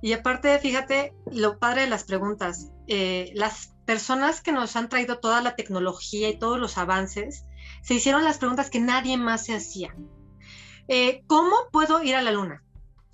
Y 0.00 0.12
aparte, 0.12 0.58
fíjate, 0.58 1.14
lo 1.30 1.58
padre 1.58 1.82
de 1.82 1.86
las 1.86 2.04
preguntas, 2.04 2.72
eh, 2.88 3.30
las 3.34 3.72
personas 3.84 4.40
que 4.40 4.52
nos 4.52 4.74
han 4.76 4.88
traído 4.88 5.18
toda 5.18 5.42
la 5.42 5.54
tecnología 5.54 6.28
y 6.28 6.38
todos 6.38 6.58
los 6.58 6.78
avances, 6.78 7.46
se 7.82 7.94
hicieron 7.94 8.24
las 8.24 8.38
preguntas 8.38 8.70
que 8.70 8.80
nadie 8.80 9.16
más 9.16 9.44
se 9.44 9.54
hacía. 9.54 9.94
Eh, 10.88 11.22
¿Cómo 11.26 11.54
puedo 11.70 12.02
ir 12.02 12.16
a 12.16 12.22
la 12.22 12.32
luna? 12.32 12.64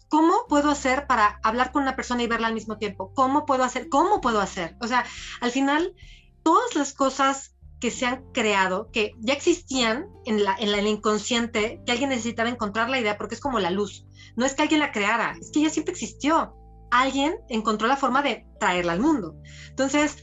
¿Cómo 0.09 0.47
puedo 0.49 0.71
hacer 0.71 1.07
para 1.07 1.39
hablar 1.43 1.73
con 1.73 1.83
una 1.83 1.97
persona 1.97 2.23
y 2.23 2.27
verla 2.27 2.47
al 2.47 2.55
mismo 2.55 2.79
tiempo? 2.79 3.13
¿Cómo 3.15 3.45
puedo 3.45 3.65
hacer? 3.65 3.91
¿Cómo 3.91 4.23
puedo 4.23 4.41
hacer? 4.41 4.75
O 4.81 4.87
sea, 4.87 5.05
al 5.41 5.51
final, 5.51 5.95
todas 6.43 6.75
las 6.75 6.95
cosas 6.95 7.55
que 7.81 7.91
se 7.91 8.07
han 8.07 8.25
creado, 8.33 8.91
que 8.93 9.15
ya 9.19 9.35
existían 9.35 10.09
en, 10.25 10.45
la, 10.45 10.57
en, 10.59 10.69
el 10.71 10.87
inconsciente, 10.87 11.81
que 11.87 11.93
alguien 11.93 12.11
necesitaba 12.11 12.49
encontrar 12.49 12.91
la 12.91 12.99
idea 12.99 13.17
porque 13.17 13.35
es 13.35 13.41
como 13.41 13.61
la 13.61 13.71
luz. 13.71 14.07
No 14.37 14.45
es 14.45 14.55
que 14.55 14.63
alguien 14.63 14.81
la 14.81 14.93
creara, 14.93 15.37
es 15.41 15.51
que 15.51 15.63
ya 15.63 15.71
siempre 15.71 15.93
existió. 15.93 16.55
Alguien 16.91 17.37
encontró 17.49 17.87
la 17.87 17.97
forma 17.97 18.23
de 18.23 18.47
traerla 18.59 18.93
al 18.93 19.01
mundo. 19.01 19.37
Entonces, 19.69 20.17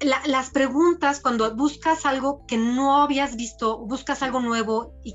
las 0.00 0.50
preguntas, 0.50 1.20
cuando 1.20 1.54
buscas 1.54 2.04
algo 2.04 2.44
que 2.46 2.58
no 2.58 3.02
habías 3.02 3.36
visto, 3.36 3.78
buscas 3.78 4.22
algo 4.22 4.40
nuevo 4.40 4.94
y 5.04 5.14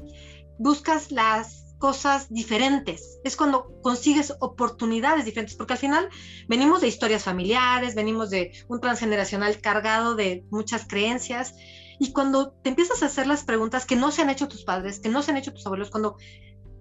buscas 0.58 1.12
las 1.12 1.69
cosas 1.80 2.30
diferentes. 2.30 3.20
Es 3.24 3.36
cuando 3.36 3.72
consigues 3.82 4.34
oportunidades 4.40 5.26
diferentes, 5.26 5.56
porque 5.56 5.74
al 5.74 5.80
final 5.80 6.10
venimos 6.48 6.82
de 6.82 6.88
historias 6.88 7.24
familiares, 7.24 7.96
venimos 7.96 8.30
de 8.30 8.52
un 8.68 8.80
transgeneracional 8.80 9.60
cargado 9.62 10.16
de 10.16 10.46
muchas 10.52 10.86
creencias, 10.86 11.56
y 12.00 12.14
cuando 12.14 12.52
te 12.52 12.70
empiezas 12.70 13.02
a 13.02 13.08
hacer 13.08 13.28
las 13.28 13.44
preguntas 13.44 13.86
que 13.86 13.96
no 13.96 14.12
se 14.12 14.22
han 14.22 14.30
hecho 14.30 14.48
tus 14.48 14.64
padres, 14.64 15.00
que 15.00 15.10
no 15.10 15.22
se 15.22 15.32
han 15.32 15.38
hecho 15.38 15.54
tus 15.54 15.66
abuelos, 15.66 15.90
cuando 15.90 16.18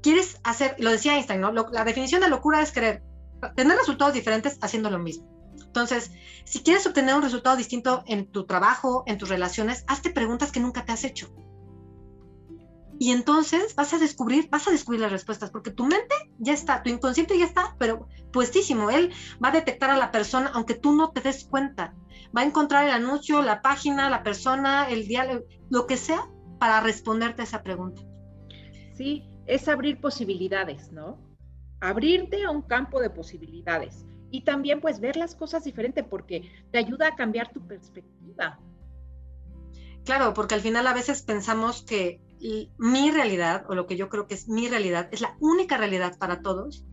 quieres 0.02 0.38
hacer, 0.44 0.76
lo 0.78 0.90
decía 0.90 1.14
Einstein, 1.14 1.40
¿no? 1.40 1.52
la 1.52 1.84
definición 1.84 2.20
de 2.20 2.28
locura 2.28 2.62
es 2.62 2.70
querer 2.70 3.02
tener 3.56 3.76
resultados 3.76 4.14
diferentes 4.14 4.58
haciendo 4.60 4.90
lo 4.90 4.98
mismo. 4.98 5.28
Entonces, 5.64 6.12
si 6.44 6.60
quieres 6.60 6.86
obtener 6.86 7.14
un 7.14 7.22
resultado 7.22 7.56
distinto 7.56 8.04
en 8.06 8.30
tu 8.30 8.46
trabajo, 8.46 9.02
en 9.06 9.18
tus 9.18 9.28
relaciones, 9.28 9.84
hazte 9.86 10.10
preguntas 10.10 10.52
que 10.52 10.60
nunca 10.60 10.84
te 10.84 10.92
has 10.92 11.04
hecho 11.04 11.28
y 13.00 13.12
entonces 13.12 13.76
vas 13.76 13.94
a 13.94 13.98
descubrir, 13.98 14.48
vas 14.50 14.66
a 14.66 14.72
descubrir 14.72 15.00
las 15.00 15.12
respuestas, 15.12 15.50
porque 15.50 15.70
tu 15.70 15.84
mente 15.84 16.14
ya 16.38 16.52
está, 16.52 16.82
tu 16.82 16.90
inconsciente 16.90 17.38
ya 17.38 17.44
está, 17.44 17.76
pero 17.78 18.08
puestísimo. 18.32 18.90
Él 18.90 19.12
va 19.42 19.48
a 19.48 19.52
detectar 19.52 19.90
a 19.90 19.96
la 19.96 20.10
persona, 20.10 20.50
aunque 20.52 20.74
tú 20.74 20.92
no 20.92 21.12
te 21.12 21.20
des 21.20 21.44
cuenta. 21.44 21.94
Va 22.36 22.40
a 22.40 22.44
encontrar 22.44 22.84
el 22.84 22.90
anuncio, 22.90 23.40
la 23.42 23.62
página, 23.62 24.10
la 24.10 24.24
persona, 24.24 24.88
el 24.88 25.06
diálogo, 25.06 25.44
lo 25.70 25.86
que 25.86 25.96
sea, 25.96 26.28
para 26.58 26.80
responderte 26.80 27.42
a 27.42 27.44
esa 27.44 27.62
pregunta. 27.62 28.02
Sí, 28.94 29.30
es 29.46 29.68
abrir 29.68 30.00
posibilidades, 30.00 30.90
¿no? 30.90 31.18
Abrirte 31.80 32.44
a 32.44 32.50
un 32.50 32.62
campo 32.62 33.00
de 33.00 33.10
posibilidades. 33.10 34.06
Y 34.30 34.42
también 34.42 34.80
pues 34.80 34.98
ver 34.98 35.16
las 35.16 35.36
cosas 35.36 35.62
diferente 35.62 36.02
porque 36.02 36.50
te 36.72 36.78
ayuda 36.78 37.08
a 37.08 37.14
cambiar 37.14 37.52
tu 37.52 37.64
perspectiva. 37.64 38.58
Claro, 40.04 40.34
porque 40.34 40.56
al 40.56 40.60
final 40.60 40.86
a 40.86 40.94
veces 40.94 41.22
pensamos 41.22 41.82
que 41.82 42.20
mi 42.78 43.10
realidad, 43.10 43.64
o 43.68 43.74
lo 43.74 43.86
que 43.86 43.96
yo 43.96 44.08
creo 44.08 44.26
que 44.26 44.34
es 44.34 44.48
mi 44.48 44.68
realidad, 44.68 45.08
es 45.12 45.20
la 45.20 45.36
única 45.40 45.76
realidad 45.76 46.18
para 46.18 46.42
todos, 46.42 46.84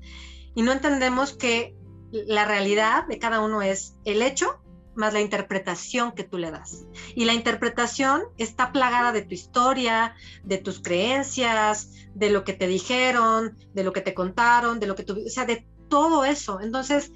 y 0.55 0.61
no 0.61 0.71
entendemos 0.71 1.33
que 1.33 1.75
la 2.11 2.45
realidad 2.45 3.07
de 3.07 3.19
cada 3.19 3.41
uno 3.41 3.61
es 3.61 3.95
el 4.05 4.21
hecho 4.21 4.59
más 4.95 5.13
la 5.13 5.21
interpretación 5.21 6.13
que 6.13 6.23
tú 6.23 6.37
le 6.37 6.51
das. 6.51 6.85
Y 7.15 7.25
la 7.25 7.33
interpretación 7.33 8.23
está 8.37 8.71
plagada 8.71 9.11
de 9.11 9.23
tu 9.23 9.33
historia, 9.33 10.15
de 10.43 10.57
tus 10.57 10.79
creencias, 10.81 11.91
de 12.13 12.29
lo 12.29 12.45
que 12.45 12.53
te 12.53 12.67
dijeron, 12.67 13.57
de 13.73 13.83
lo 13.83 13.91
que 13.91 14.01
te 14.01 14.13
contaron, 14.13 14.79
de 14.79 14.87
lo 14.87 14.95
que 14.95 15.03
tú, 15.03 15.21
o 15.25 15.29
sea, 15.29 15.45
de 15.45 15.67
todo 15.89 16.23
eso. 16.23 16.61
Entonces, 16.61 17.11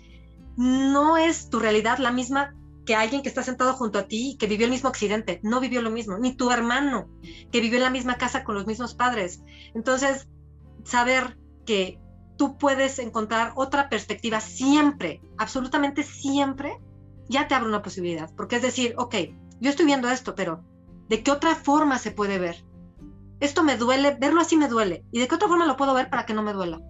no 0.57 1.15
es 1.15 1.49
tu 1.49 1.59
realidad 1.59 1.99
la 1.99 2.11
misma 2.11 2.53
que 2.89 2.95
alguien 2.95 3.21
que 3.21 3.29
está 3.29 3.43
sentado 3.43 3.73
junto 3.73 3.99
a 3.99 4.07
ti 4.07 4.35
que 4.39 4.47
vivió 4.47 4.65
el 4.65 4.71
mismo 4.71 4.89
accidente, 4.89 5.39
no 5.43 5.59
vivió 5.59 5.79
lo 5.83 5.91
mismo, 5.91 6.17
ni 6.17 6.33
tu 6.33 6.49
hermano 6.49 7.07
que 7.51 7.61
vivió 7.61 7.77
en 7.77 7.83
la 7.83 7.91
misma 7.91 8.17
casa 8.17 8.43
con 8.43 8.55
los 8.55 8.65
mismos 8.65 8.95
padres. 8.95 9.43
Entonces, 9.75 10.27
saber 10.83 11.37
que 11.67 11.99
tú 12.35 12.57
puedes 12.57 12.97
encontrar 12.97 13.53
otra 13.55 13.89
perspectiva 13.89 14.39
siempre, 14.39 15.21
absolutamente 15.37 16.01
siempre, 16.01 16.79
ya 17.27 17.47
te 17.47 17.53
abre 17.53 17.69
una 17.69 17.83
posibilidad, 17.83 18.33
porque 18.35 18.55
es 18.55 18.63
decir, 18.63 18.95
ok, 18.97 19.13
yo 19.59 19.69
estoy 19.69 19.85
viendo 19.85 20.09
esto, 20.09 20.33
pero 20.33 20.63
¿de 21.09 21.21
qué 21.21 21.29
otra 21.29 21.53
forma 21.53 21.99
se 21.99 22.09
puede 22.09 22.39
ver? 22.39 22.65
Esto 23.39 23.61
me 23.61 23.77
duele, 23.77 24.17
verlo 24.19 24.41
así 24.41 24.57
me 24.57 24.67
duele, 24.67 25.05
¿y 25.11 25.19
de 25.19 25.27
qué 25.27 25.35
otra 25.35 25.47
forma 25.47 25.67
lo 25.67 25.77
puedo 25.77 25.93
ver 25.93 26.09
para 26.09 26.25
que 26.25 26.33
no 26.33 26.41
me 26.41 26.53
duela? 26.53 26.81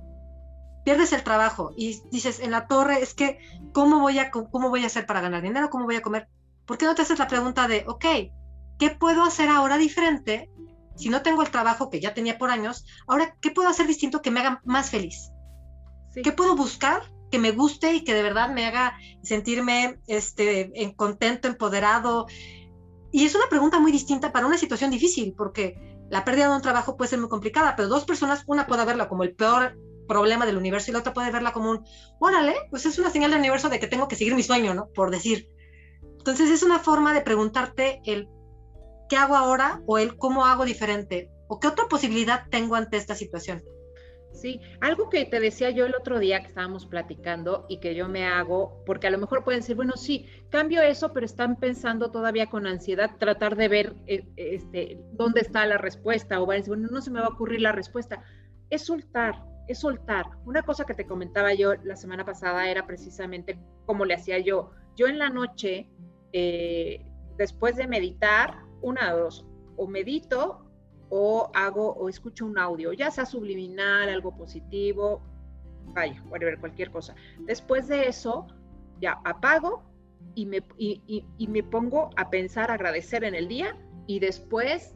Pierdes 0.85 1.13
el 1.13 1.23
trabajo 1.23 1.73
y 1.75 2.01
dices, 2.11 2.39
en 2.39 2.51
la 2.51 2.67
torre, 2.67 3.01
es 3.01 3.13
que, 3.13 3.39
¿cómo 3.73 3.99
voy 3.99 4.19
a, 4.19 4.31
cómo 4.31 4.69
voy 4.69 4.83
a 4.83 4.87
hacer 4.87 5.05
para 5.05 5.21
ganar 5.21 5.41
dinero? 5.41 5.69
¿Cómo 5.69 5.85
voy 5.85 5.95
a 5.95 6.01
comer? 6.01 6.27
¿Por 6.65 6.77
qué 6.77 6.85
no 6.85 6.95
te 6.95 7.01
haces 7.01 7.19
la 7.19 7.27
pregunta 7.27 7.67
de, 7.67 7.83
ok, 7.87 8.05
¿qué 8.77 8.89
puedo 8.89 9.23
hacer 9.23 9.49
ahora 9.49 9.77
diferente? 9.77 10.49
Si 10.95 11.09
no 11.09 11.21
tengo 11.21 11.41
el 11.41 11.51
trabajo 11.51 11.89
que 11.89 11.99
ya 11.99 12.13
tenía 12.13 12.37
por 12.37 12.49
años, 12.49 12.85
ahora, 13.07 13.35
¿qué 13.41 13.51
puedo 13.51 13.69
hacer 13.69 13.87
distinto 13.87 14.21
que 14.21 14.31
me 14.31 14.39
haga 14.39 14.61
más 14.65 14.89
feliz? 14.89 15.31
¿Qué 16.23 16.31
puedo 16.31 16.55
buscar 16.55 17.03
que 17.29 17.39
me 17.39 17.51
guste 17.51 17.93
y 17.93 18.03
que 18.03 18.13
de 18.13 18.23
verdad 18.23 18.49
me 18.49 18.65
haga 18.65 18.97
sentirme 19.21 19.99
este, 20.07 20.71
en 20.81 20.93
contento, 20.93 21.47
empoderado. 21.47 22.27
Y 23.11 23.25
es 23.25 23.35
una 23.35 23.47
pregunta 23.49 23.79
muy 23.79 23.91
distinta 23.91 24.31
para 24.31 24.47
una 24.47 24.57
situación 24.57 24.91
difícil, 24.91 25.33
porque 25.35 26.05
la 26.09 26.25
pérdida 26.25 26.49
de 26.49 26.55
un 26.55 26.61
trabajo 26.61 26.97
puede 26.97 27.09
ser 27.09 27.19
muy 27.19 27.29
complicada, 27.29 27.75
pero 27.75 27.87
dos 27.87 28.05
personas, 28.05 28.43
una 28.47 28.67
puede 28.67 28.85
verla 28.85 29.09
como 29.09 29.23
el 29.23 29.35
peor 29.35 29.77
problema 30.09 30.45
del 30.45 30.57
universo 30.57 30.91
y 30.91 30.93
la 30.93 30.99
otra 30.99 31.13
puede 31.13 31.31
verla 31.31 31.53
como 31.53 31.71
un, 31.71 31.85
órale, 32.19 32.55
pues 32.69 32.85
es 32.85 32.99
una 32.99 33.09
señal 33.09 33.31
del 33.31 33.39
universo 33.39 33.69
de 33.69 33.79
que 33.79 33.87
tengo 33.87 34.09
que 34.09 34.17
seguir 34.17 34.35
mi 34.35 34.43
sueño, 34.43 34.73
¿no? 34.73 34.89
Por 34.93 35.11
decir. 35.11 35.47
Entonces 36.17 36.49
es 36.49 36.63
una 36.63 36.79
forma 36.79 37.13
de 37.13 37.21
preguntarte 37.21 38.01
el 38.05 38.27
qué 39.07 39.15
hago 39.15 39.37
ahora 39.37 39.81
o 39.85 39.97
el 39.97 40.17
cómo 40.17 40.45
hago 40.45 40.65
diferente 40.65 41.31
o 41.47 41.59
qué 41.59 41.67
otra 41.67 41.85
posibilidad 41.87 42.43
tengo 42.49 42.75
ante 42.75 42.97
esta 42.97 43.15
situación. 43.15 43.63
Sí, 44.31 44.61
algo 44.79 45.09
que 45.09 45.25
te 45.25 45.39
decía 45.39 45.69
yo 45.71 45.85
el 45.85 45.95
otro 45.95 46.19
día 46.19 46.39
que 46.39 46.47
estábamos 46.47 46.85
platicando 46.85 47.65
y 47.67 47.79
que 47.79 47.95
yo 47.95 48.07
me 48.07 48.25
hago, 48.25 48.83
porque 48.85 49.07
a 49.07 49.09
lo 49.09 49.17
mejor 49.17 49.43
pueden 49.43 49.61
decir, 49.61 49.75
bueno, 49.75 49.97
sí, 49.97 50.27
cambio 50.49 50.81
eso, 50.81 51.11
pero 51.11 51.25
están 51.25 51.57
pensando 51.57 52.11
todavía 52.11 52.47
con 52.47 52.65
ansiedad 52.65 53.17
tratar 53.19 53.57
de 53.57 53.67
ver 53.67 53.95
eh, 54.07 54.23
este, 54.37 54.97
dónde 55.11 55.41
está 55.41 55.65
la 55.65 55.77
respuesta 55.77 56.39
o 56.39 56.45
van 56.45 56.55
a 56.55 56.57
decir, 56.59 56.75
bueno, 56.75 56.87
no 56.89 57.01
se 57.01 57.11
me 57.11 57.19
va 57.19 57.25
a 57.25 57.29
ocurrir 57.29 57.61
la 57.61 57.71
respuesta. 57.71 58.23
Es 58.69 58.85
soltar, 58.85 59.43
es 59.69 59.79
soltar. 59.79 60.25
Una 60.45 60.63
cosa 60.63 60.83
que 60.83 60.95
te 60.95 61.05
comentaba 61.05 61.53
yo 61.53 61.75
la 61.83 61.95
semana 61.95 62.25
pasada 62.25 62.69
era 62.69 62.85
precisamente 62.87 63.59
cómo 63.85 64.03
le 64.03 64.15
hacía 64.15 64.39
yo. 64.39 64.71
Yo 64.95 65.07
en 65.07 65.19
la 65.19 65.29
noche, 65.29 65.87
eh, 66.33 67.05
después 67.37 67.75
de 67.75 67.87
meditar, 67.87 68.63
una 68.81 69.13
o 69.13 69.19
dos, 69.19 69.45
o 69.77 69.87
medito 69.87 70.65
o 71.09 71.49
hago 71.53 71.93
o 71.93 72.09
escucho 72.09 72.45
un 72.45 72.57
audio, 72.57 72.93
ya 72.93 73.11
sea 73.11 73.25
subliminal, 73.25 74.09
algo 74.09 74.35
positivo, 74.35 75.21
vaya, 75.93 76.21
ver 76.29 76.59
cualquier 76.59 76.91
cosa. 76.91 77.15
Después 77.39 77.87
de 77.87 78.07
eso, 78.07 78.47
ya 78.99 79.19
apago 79.23 79.83
y 80.35 80.45
me, 80.45 80.63
y, 80.77 81.47
me 81.47 81.63
pongo 81.63 82.09
a 82.15 82.29
pensar, 82.29 82.71
agradecer 82.71 83.23
en 83.23 83.35
el 83.35 83.47
día 83.47 83.75
y 84.07 84.19
después 84.19 84.95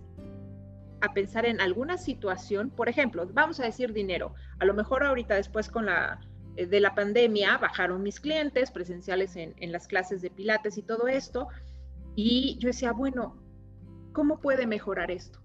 a 1.03 1.13
pensar 1.13 1.45
en 1.45 1.59
alguna 1.59 1.97
situación, 1.97 2.69
por 2.69 2.87
ejemplo, 2.87 3.27
vamos 3.33 3.59
a 3.59 3.65
decir 3.65 3.91
dinero. 3.91 4.33
A 4.59 4.65
lo 4.65 4.73
mejor 4.73 5.03
ahorita 5.03 5.35
después 5.35 5.69
con 5.69 5.85
la 5.87 6.21
eh, 6.55 6.65
de 6.65 6.79
la 6.79 6.95
pandemia 6.95 7.57
bajaron 7.57 8.01
mis 8.01 8.21
clientes 8.21 8.71
presenciales 8.71 9.35
en, 9.35 9.71
las 9.73 9.85
clases 9.87 10.21
de 10.21 10.29
pilates 10.29 10.77
y 10.77 10.81
todo 10.81 11.09
esto. 11.09 11.49
Y 12.15 12.57
yo 12.59 12.67
decía, 12.67 12.93
bueno, 12.93 13.35
¿cómo 14.13 14.39
puede 14.39 14.65
mejorar 14.65 15.11
esto? 15.11 15.39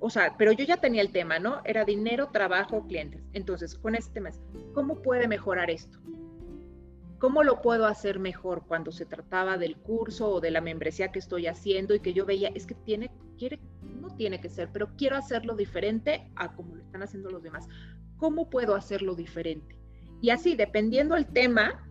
o 0.00 0.10
sea, 0.10 0.36
pero 0.38 0.52
yo 0.52 0.64
ya 0.64 0.76
tenía 0.76 1.02
el 1.02 1.10
tema, 1.10 1.40
¿no? 1.40 1.60
Era 1.64 1.84
dinero, 1.84 2.28
trabajo, 2.28 2.86
clientes. 2.86 3.20
Entonces, 3.32 3.76
con 3.76 3.96
este 3.96 4.14
tema, 4.14 4.30
¿cómo 4.72 5.02
puede 5.02 5.26
mejorar 5.26 5.70
esto? 5.70 5.98
¿Cómo 7.18 7.42
lo 7.42 7.60
puedo 7.62 7.84
hacer 7.86 8.20
mejor 8.20 8.64
cuando 8.66 8.92
se 8.92 9.06
trataba 9.06 9.58
del 9.58 9.76
curso 9.76 10.30
o 10.30 10.40
de 10.40 10.52
la 10.52 10.60
membresía 10.60 11.10
que 11.10 11.18
estoy 11.18 11.48
haciendo 11.48 11.96
y 11.96 12.00
que 12.00 12.12
yo 12.12 12.24
veía, 12.26 12.50
es 12.54 12.64
que 12.64 12.76
tiene, 12.76 13.10
quiere, 13.36 13.58
tiene 14.18 14.40
que 14.40 14.50
ser, 14.50 14.68
pero 14.70 14.88
quiero 14.98 15.16
hacerlo 15.16 15.54
diferente 15.54 16.30
a 16.36 16.52
como 16.52 16.76
lo 16.76 16.82
están 16.82 17.02
haciendo 17.02 17.30
los 17.30 17.42
demás. 17.42 17.66
¿Cómo 18.18 18.50
puedo 18.50 18.74
hacerlo 18.74 19.14
diferente? 19.14 19.78
Y 20.20 20.30
así, 20.30 20.56
dependiendo 20.56 21.16
el 21.16 21.26
tema, 21.26 21.88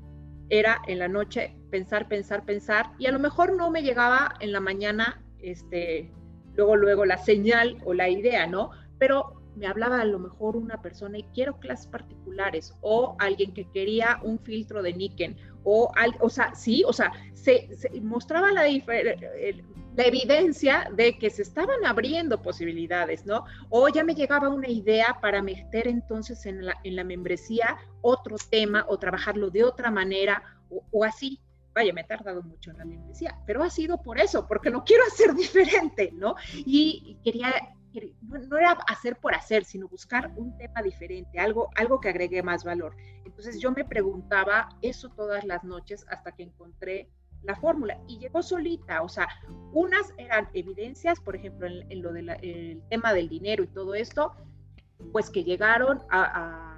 era 0.50 0.81
en 0.88 1.00
la 1.00 1.07
noche 1.07 1.57
pensar, 1.72 2.07
pensar, 2.07 2.46
pensar, 2.46 2.91
y 3.00 3.07
a 3.07 3.12
lo 3.12 3.19
mejor 3.19 3.55
no 3.55 3.72
me 3.72 3.81
llegaba 3.81 4.36
en 4.39 4.51
la 4.51 4.60
mañana, 4.60 5.24
este, 5.39 6.12
luego, 6.55 6.75
luego 6.75 7.05
la 7.05 7.17
señal 7.17 7.77
o 7.86 7.93
la 7.93 8.10
idea, 8.10 8.46
¿no? 8.46 8.72
Pero 9.00 9.41
me 9.55 9.65
hablaba 9.65 10.01
a 10.01 10.05
lo 10.05 10.19
mejor 10.19 10.55
una 10.55 10.81
persona 10.81 11.17
y 11.17 11.24
quiero 11.34 11.60
clases 11.60 11.88
particulares 11.88 12.75
o 12.81 13.15
alguien 13.19 13.53
que 13.53 13.69
quería 13.72 14.19
un 14.22 14.38
filtro 14.39 14.84
de 14.84 14.93
Niken 14.93 15.36
o, 15.69 15.91
o 16.21 16.29
sea, 16.29 16.55
sí, 16.55 16.81
o 16.88 16.93
sea, 16.93 17.12
se, 17.33 17.67
mostraba 18.01 18.53
la, 18.53 18.63
la 18.63 20.03
evidencia 20.05 20.89
de 20.95 21.17
que 21.19 21.29
se 21.29 21.41
estaban 21.41 21.86
abriendo 21.86 22.41
posibilidades, 22.41 23.25
¿no? 23.25 23.43
O 23.69 23.89
ya 23.89 24.05
me 24.05 24.15
llegaba 24.15 24.47
una 24.47 24.69
idea 24.69 25.17
para 25.21 25.41
meter 25.41 25.89
entonces 25.89 26.45
en 26.45 26.65
la, 26.65 26.75
en 26.86 26.95
la 26.95 27.03
membresía 27.03 27.77
otro 28.01 28.38
tema 28.50 28.86
o 28.88 28.97
trabajarlo 28.97 29.50
de 29.50 29.65
otra 29.65 29.91
manera 29.91 30.41
o, 30.69 30.86
o 30.89 31.03
así 31.03 31.41
vaya, 31.75 31.93
me 31.93 32.01
he 32.01 32.05
tardado 32.05 32.41
mucho 32.41 32.71
en 32.71 32.77
la 32.79 32.86
membresía, 32.86 33.38
pero 33.45 33.62
ha 33.62 33.69
sido 33.69 34.01
por 34.01 34.19
eso, 34.19 34.47
porque 34.47 34.71
lo 34.71 34.83
quiero 34.83 35.03
hacer 35.03 35.33
diferente, 35.36 36.12
¿no? 36.12 36.36
Y 36.65 37.17
quería, 37.24 37.53
no 38.22 38.58
era 38.58 38.72
hacer 38.88 39.17
por 39.17 39.34
hacer, 39.34 39.63
sino 39.63 39.88
buscar 39.88 40.32
un 40.36 40.58
tema 40.58 40.82
diferente, 40.82 41.39
algo, 41.39 41.70
algo 41.75 42.00
que 42.00 42.10
agregue 42.10 42.44
más 42.44 42.63
valor. 42.63 42.96
Entonces 43.25 43.60
yo 43.60 43.72
me 43.72 43.86
preguntaba 43.86 44.70
eso 44.82 45.10
todas 45.10 45.44
las 45.46 45.63
noches 45.63 46.06
hasta 46.10 46.32
que 46.32 46.44
encontré 46.44 47.10
la 47.44 47.56
fórmula 47.56 48.00
y 48.08 48.17
llegó 48.17 48.41
solita, 48.41 49.03
o 49.03 49.10
sea, 49.10 49.27
unas 49.72 50.12
eran 50.17 50.50
evidencias, 50.53 51.20
por 51.20 51.36
ejemplo, 51.36 51.67
en, 51.67 52.01
lo 52.01 52.12
del 52.12 52.82
tema 52.89 53.13
del 53.13 53.29
dinero 53.29 53.63
y 53.63 53.67
todo 53.67 53.94
esto, 53.96 54.34
pues 55.12 55.29
que 55.29 55.44
llegaron 55.44 56.01
a 56.10 56.77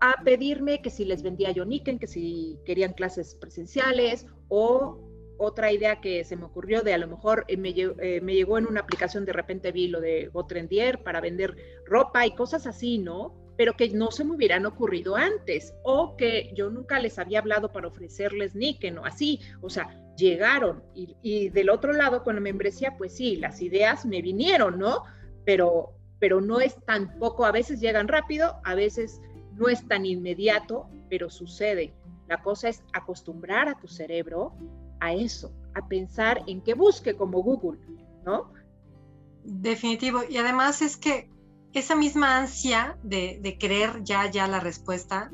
a 0.00 0.22
pedirme 0.24 0.82
que 0.82 0.90
si 0.90 1.04
les 1.04 1.22
vendía 1.22 1.50
yo 1.52 1.64
Niken, 1.64 1.98
que 1.98 2.06
si 2.06 2.58
querían 2.64 2.92
clases 2.92 3.34
presenciales 3.34 4.26
o 4.48 5.05
otra 5.38 5.72
idea 5.72 6.00
que 6.00 6.24
se 6.24 6.36
me 6.36 6.44
ocurrió 6.44 6.82
de 6.82 6.94
a 6.94 6.98
lo 6.98 7.08
mejor 7.08 7.44
eh, 7.48 7.56
eh, 7.56 8.20
me, 8.20 8.34
llegó 8.34 8.58
en 8.58 8.66
una 8.66 8.80
aplicación, 8.80 9.24
de 9.24 9.32
repente 9.32 9.72
vi 9.72 9.88
lo 9.88 10.00
de 10.00 10.28
Gotrendier 10.28 11.02
para 11.02 11.20
vender 11.20 11.56
ropa 11.84 12.26
y 12.26 12.34
cosas 12.34 12.66
así, 12.66 12.98
¿no? 12.98 13.34
Pero 13.56 13.74
que 13.74 13.88
no 13.90 14.10
se 14.10 14.24
me 14.24 14.34
hubieran 14.34 14.66
ocurrido 14.66 15.16
antes 15.16 15.74
o 15.82 16.16
que 16.16 16.52
yo 16.54 16.70
nunca 16.70 16.98
les 16.98 17.18
había 17.18 17.38
hablado 17.38 17.72
para 17.72 17.88
ofrecerles 17.88 18.54
Niken 18.54 18.98
o 18.98 19.04
así, 19.04 19.40
o 19.62 19.70
sea, 19.70 19.88
llegaron 20.16 20.82
y, 20.94 21.48
del 21.50 21.70
otro 21.70 21.92
lado 21.92 22.22
con 22.22 22.34
la 22.34 22.40
membresía, 22.40 22.96
pues 22.96 23.16
sí, 23.16 23.36
las 23.36 23.60
ideas 23.62 24.04
me 24.04 24.22
vinieron, 24.22 24.78
¿no? 24.78 25.04
Pero, 25.44 25.92
pero 26.18 26.40
no 26.40 26.60
es 26.60 26.76
tampoco, 26.84 27.44
a 27.44 27.52
veces 27.52 27.80
llegan 27.80 28.08
rápido, 28.08 28.60
a 28.64 28.74
veces 28.74 29.20
no 29.54 29.68
es 29.68 29.86
tan 29.86 30.04
inmediato, 30.04 30.88
pero 31.08 31.30
sucede. 31.30 31.94
La 32.28 32.42
cosa 32.42 32.68
es 32.68 32.82
acostumbrar 32.92 33.68
a 33.68 33.78
tu 33.78 33.86
cerebro 33.88 34.52
a 35.00 35.12
eso, 35.12 35.52
a 35.74 35.86
pensar 35.86 36.42
en 36.46 36.60
que 36.62 36.74
busque 36.74 37.16
como 37.16 37.42
Google, 37.42 37.78
¿no? 38.24 38.50
Definitivo. 39.44 40.20
Y 40.28 40.38
además 40.38 40.82
es 40.82 40.96
que 40.96 41.30
esa 41.72 41.94
misma 41.94 42.38
ansia 42.38 42.98
de, 43.02 43.38
de 43.42 43.58
querer 43.58 44.02
ya, 44.02 44.30
ya 44.30 44.46
la 44.48 44.60
respuesta, 44.60 45.30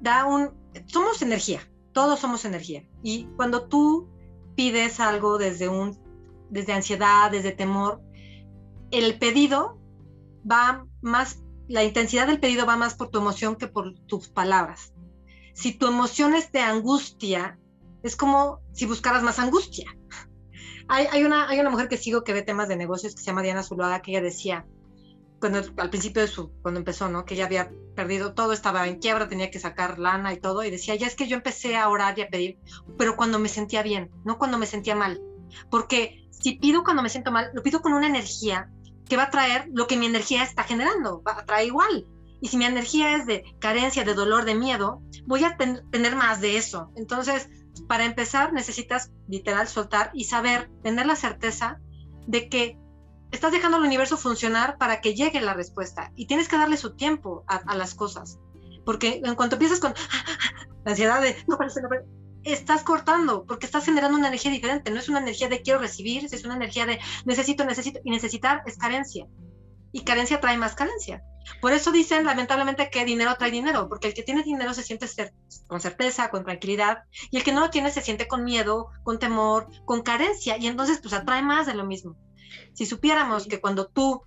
da 0.00 0.24
un... 0.24 0.50
Somos 0.86 1.20
energía, 1.22 1.60
todos 1.92 2.20
somos 2.20 2.44
energía. 2.44 2.88
Y 3.02 3.24
cuando 3.36 3.66
tú 3.66 4.08
pides 4.56 5.00
algo 5.00 5.36
desde 5.36 5.68
un, 5.68 5.98
desde 6.48 6.72
ansiedad, 6.72 7.30
desde 7.30 7.52
temor, 7.52 8.00
el 8.90 9.18
pedido 9.18 9.78
va 10.50 10.86
más 11.02 11.42
la 11.70 11.84
intensidad 11.84 12.26
del 12.26 12.40
pedido 12.40 12.66
va 12.66 12.76
más 12.76 12.94
por 12.94 13.10
tu 13.10 13.18
emoción 13.18 13.54
que 13.54 13.68
por 13.68 13.94
tus 14.00 14.28
palabras. 14.28 14.92
Si 15.54 15.72
tu 15.72 15.86
emoción 15.86 16.34
es 16.34 16.50
de 16.50 16.58
angustia, 16.58 17.60
es 18.02 18.16
como 18.16 18.60
si 18.72 18.86
buscaras 18.86 19.22
más 19.22 19.38
angustia. 19.38 19.94
Hay, 20.92 21.22
una, 21.22 21.48
hay 21.48 21.60
una 21.60 21.70
mujer 21.70 21.88
que 21.88 21.96
sigo 21.96 22.24
que 22.24 22.32
ve 22.32 22.42
temas 22.42 22.66
de 22.66 22.74
negocios 22.74 23.14
que 23.14 23.20
se 23.20 23.26
llama 23.26 23.42
Diana 23.42 23.62
Zuluaga, 23.62 24.02
que 24.02 24.10
ella 24.10 24.22
decía, 24.22 24.66
cuando, 25.38 25.60
al 25.76 25.88
principio 25.88 26.20
de 26.20 26.26
su, 26.26 26.50
cuando 26.62 26.80
empezó, 26.80 27.08
¿no? 27.08 27.24
Que 27.24 27.34
ella 27.34 27.46
había 27.46 27.70
perdido 27.94 28.34
todo, 28.34 28.52
estaba 28.52 28.88
en 28.88 28.98
quiebra, 28.98 29.28
tenía 29.28 29.52
que 29.52 29.60
sacar 29.60 30.00
lana 30.00 30.32
y 30.32 30.40
todo, 30.40 30.64
y 30.64 30.70
decía, 30.70 30.96
ya 30.96 31.06
es 31.06 31.14
que 31.14 31.28
yo 31.28 31.36
empecé 31.36 31.76
a 31.76 31.88
orar 31.88 32.18
y 32.18 32.22
a 32.22 32.28
pedir, 32.28 32.58
pero 32.98 33.14
cuando 33.14 33.38
me 33.38 33.48
sentía 33.48 33.84
bien, 33.84 34.10
no 34.24 34.36
cuando 34.36 34.58
me 34.58 34.66
sentía 34.66 34.96
mal. 34.96 35.20
Porque 35.70 36.28
si 36.30 36.56
pido 36.56 36.82
cuando 36.82 37.02
me 37.02 37.08
siento 37.08 37.30
mal, 37.30 37.50
lo 37.54 37.62
pido 37.62 37.82
con 37.82 37.92
una 37.92 38.08
energía 38.08 38.68
que 39.08 39.16
va 39.16 39.24
a 39.24 39.30
traer 39.30 39.68
lo 39.72 39.86
que 39.86 39.96
mi 39.96 40.06
energía 40.06 40.42
está 40.42 40.64
generando, 40.64 41.22
va 41.22 41.38
a 41.38 41.44
traer 41.44 41.66
igual. 41.66 42.06
Y 42.40 42.48
si 42.48 42.56
mi 42.56 42.64
energía 42.64 43.16
es 43.16 43.26
de 43.26 43.44
carencia, 43.58 44.04
de 44.04 44.14
dolor, 44.14 44.44
de 44.44 44.54
miedo, 44.54 45.02
voy 45.26 45.44
a 45.44 45.56
tener 45.56 46.16
más 46.16 46.40
de 46.40 46.56
eso. 46.56 46.90
Entonces, 46.96 47.48
para 47.88 48.04
empezar, 48.04 48.52
necesitas 48.52 49.10
literal 49.28 49.68
soltar 49.68 50.10
y 50.14 50.24
saber, 50.24 50.70
tener 50.82 51.06
la 51.06 51.16
certeza 51.16 51.80
de 52.26 52.48
que 52.48 52.78
estás 53.30 53.52
dejando 53.52 53.76
al 53.76 53.84
universo 53.84 54.16
funcionar 54.16 54.76
para 54.78 55.00
que 55.00 55.14
llegue 55.14 55.40
la 55.40 55.54
respuesta 55.54 56.12
y 56.16 56.26
tienes 56.26 56.48
que 56.48 56.58
darle 56.58 56.76
su 56.76 56.94
tiempo 56.94 57.44
a, 57.46 57.74
las 57.76 57.94
cosas. 57.94 58.38
Porque 58.84 59.20
en 59.24 59.34
cuanto 59.34 59.56
empiezas 59.56 59.80
con 59.80 59.94
la 60.84 60.90
ansiedad 60.90 61.20
de 61.20 61.36
no 61.46 61.56
parece, 61.56 61.82
no 61.82 61.88
parece, 61.88 62.08
estás 62.44 62.82
cortando 62.82 63.44
porque 63.44 63.66
estás 63.66 63.84
generando 63.84 64.16
una 64.16 64.28
energía 64.28 64.50
diferente. 64.50 64.90
No 64.90 64.98
es 64.98 65.08
una 65.08 65.20
energía 65.20 65.48
de 65.48 65.62
quiero 65.62 65.80
recibir, 65.80 66.24
es 66.24 66.44
una 66.44 66.56
energía 66.56 66.86
de 66.86 66.98
necesito, 67.24 67.64
necesito 67.64 68.00
y 68.04 68.10
necesitar 68.10 68.62
es 68.66 68.76
carencia. 68.76 69.26
Y 69.92 70.04
carencia 70.04 70.40
trae 70.40 70.56
más 70.56 70.74
carencia. 70.74 71.22
Por 71.60 71.72
eso 71.72 71.92
dicen 71.92 72.24
lamentablemente 72.24 72.90
que 72.90 73.04
dinero 73.04 73.34
trae 73.38 73.50
dinero, 73.50 73.88
porque 73.88 74.08
el 74.08 74.14
que 74.14 74.22
tiene 74.22 74.42
dinero 74.42 74.74
se 74.74 74.82
siente 74.82 75.06
con 75.66 75.80
certeza, 75.80 76.30
con 76.30 76.44
tranquilidad, 76.44 77.04
y 77.30 77.36
el 77.36 77.44
que 77.44 77.52
no 77.52 77.60
lo 77.60 77.70
tiene 77.70 77.90
se 77.90 78.02
siente 78.02 78.28
con 78.28 78.44
miedo, 78.44 78.88
con 79.02 79.18
temor, 79.18 79.68
con 79.84 80.02
carencia, 80.02 80.56
y 80.58 80.66
entonces 80.66 81.00
pues 81.00 81.14
atrae 81.14 81.42
más 81.42 81.66
de 81.66 81.74
lo 81.74 81.86
mismo. 81.86 82.16
Si 82.74 82.86
supiéramos 82.86 83.46
que 83.46 83.60
cuando 83.60 83.86
tú 83.86 84.22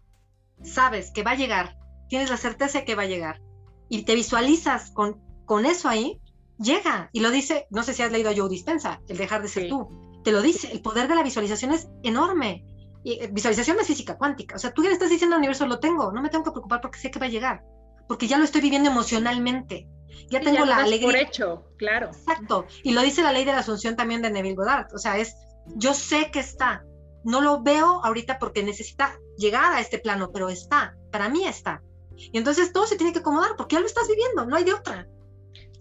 sabes 0.63 1.11
que 1.11 1.23
va 1.23 1.31
a 1.31 1.35
llegar, 1.35 1.77
tienes 2.09 2.29
la 2.29 2.37
certeza 2.37 2.79
de 2.79 2.85
que 2.85 2.95
va 2.95 3.03
a 3.03 3.07
llegar, 3.07 3.41
y 3.89 4.03
te 4.03 4.15
visualizas 4.15 4.91
con, 4.91 5.21
con 5.45 5.65
eso 5.65 5.89
ahí, 5.89 6.19
llega. 6.57 7.09
Y 7.13 7.19
lo 7.19 7.31
dice, 7.31 7.67
no 7.69 7.83
sé 7.83 7.93
si 7.93 8.01
has 8.01 8.11
leído 8.11 8.29
a 8.29 8.35
Joe 8.35 8.49
Dispensa, 8.49 9.01
el 9.07 9.17
dejar 9.17 9.41
de 9.41 9.47
ser 9.47 9.69
tú. 9.69 9.89
Te 10.23 10.31
lo 10.31 10.41
dice, 10.41 10.71
el 10.71 10.81
poder 10.81 11.07
de 11.07 11.15
la 11.15 11.23
visualización 11.23 11.73
es 11.73 11.89
enorme. 12.03 12.65
Y 13.03 13.13
eh, 13.13 13.29
visualización 13.31 13.77
es 13.79 13.87
física 13.87 14.17
cuántica. 14.17 14.55
O 14.55 14.59
sea, 14.59 14.73
tú 14.73 14.81
ya 14.83 14.89
le 14.89 14.93
estás 14.93 15.09
diciendo 15.09 15.35
al 15.35 15.39
universo, 15.39 15.67
lo 15.67 15.79
tengo, 15.79 16.11
no 16.11 16.21
me 16.21 16.29
tengo 16.29 16.43
que 16.43 16.51
preocupar 16.51 16.81
porque 16.81 16.99
sé 16.99 17.11
que 17.11 17.19
va 17.19 17.25
a 17.25 17.29
llegar. 17.29 17.63
Porque 18.07 18.27
ya 18.27 18.37
lo 18.37 18.43
estoy 18.43 18.61
viviendo 18.61 18.89
emocionalmente. 18.89 19.87
Ya 20.29 20.39
tengo 20.39 20.65
la 20.65 20.77
alegría. 20.77 21.07
Por 21.07 21.15
hecho, 21.15 21.65
claro. 21.77 22.07
Exacto. 22.07 22.65
Y 22.83 22.93
lo 22.93 23.01
dice 23.01 23.23
la 23.23 23.33
ley 23.33 23.45
de 23.45 23.51
la 23.51 23.59
asunción 23.59 23.95
también 23.95 24.21
de 24.21 24.31
Neville 24.31 24.55
Goddard. 24.55 24.93
O 24.93 24.97
sea, 24.97 25.17
es, 25.17 25.35
yo 25.75 25.93
sé 25.93 26.29
que 26.31 26.39
está. 26.39 26.85
No 27.23 27.41
lo 27.41 27.61
veo 27.61 28.03
ahorita 28.03 28.37
porque 28.39 28.63
necesita 28.63 29.17
llegar 29.37 29.73
a 29.73 29.79
este 29.79 29.99
plano, 29.99 30.31
pero 30.31 30.49
está. 30.49 30.95
Para 31.11 31.29
mí 31.29 31.45
está. 31.45 31.81
Y 32.15 32.37
entonces 32.37 32.71
todo 32.71 32.85
se 32.85 32.95
tiene 32.95 33.11
que 33.11 33.19
acomodar 33.19 33.55
porque 33.57 33.75
ya 33.75 33.79
lo 33.79 33.87
estás 33.87 34.07
viviendo, 34.07 34.45
no 34.45 34.55
hay 34.55 34.63
de 34.63 34.73
otra. 34.73 35.07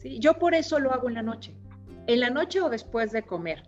Sí, 0.01 0.19
yo 0.19 0.35
por 0.35 0.55
eso 0.55 0.79
lo 0.79 0.93
hago 0.93 1.09
en 1.09 1.15
la 1.15 1.23
noche. 1.23 1.55
En 2.07 2.21
la 2.21 2.31
noche 2.31 2.61
o 2.61 2.69
después 2.69 3.13
de 3.13 3.23
comer. 3.23 3.63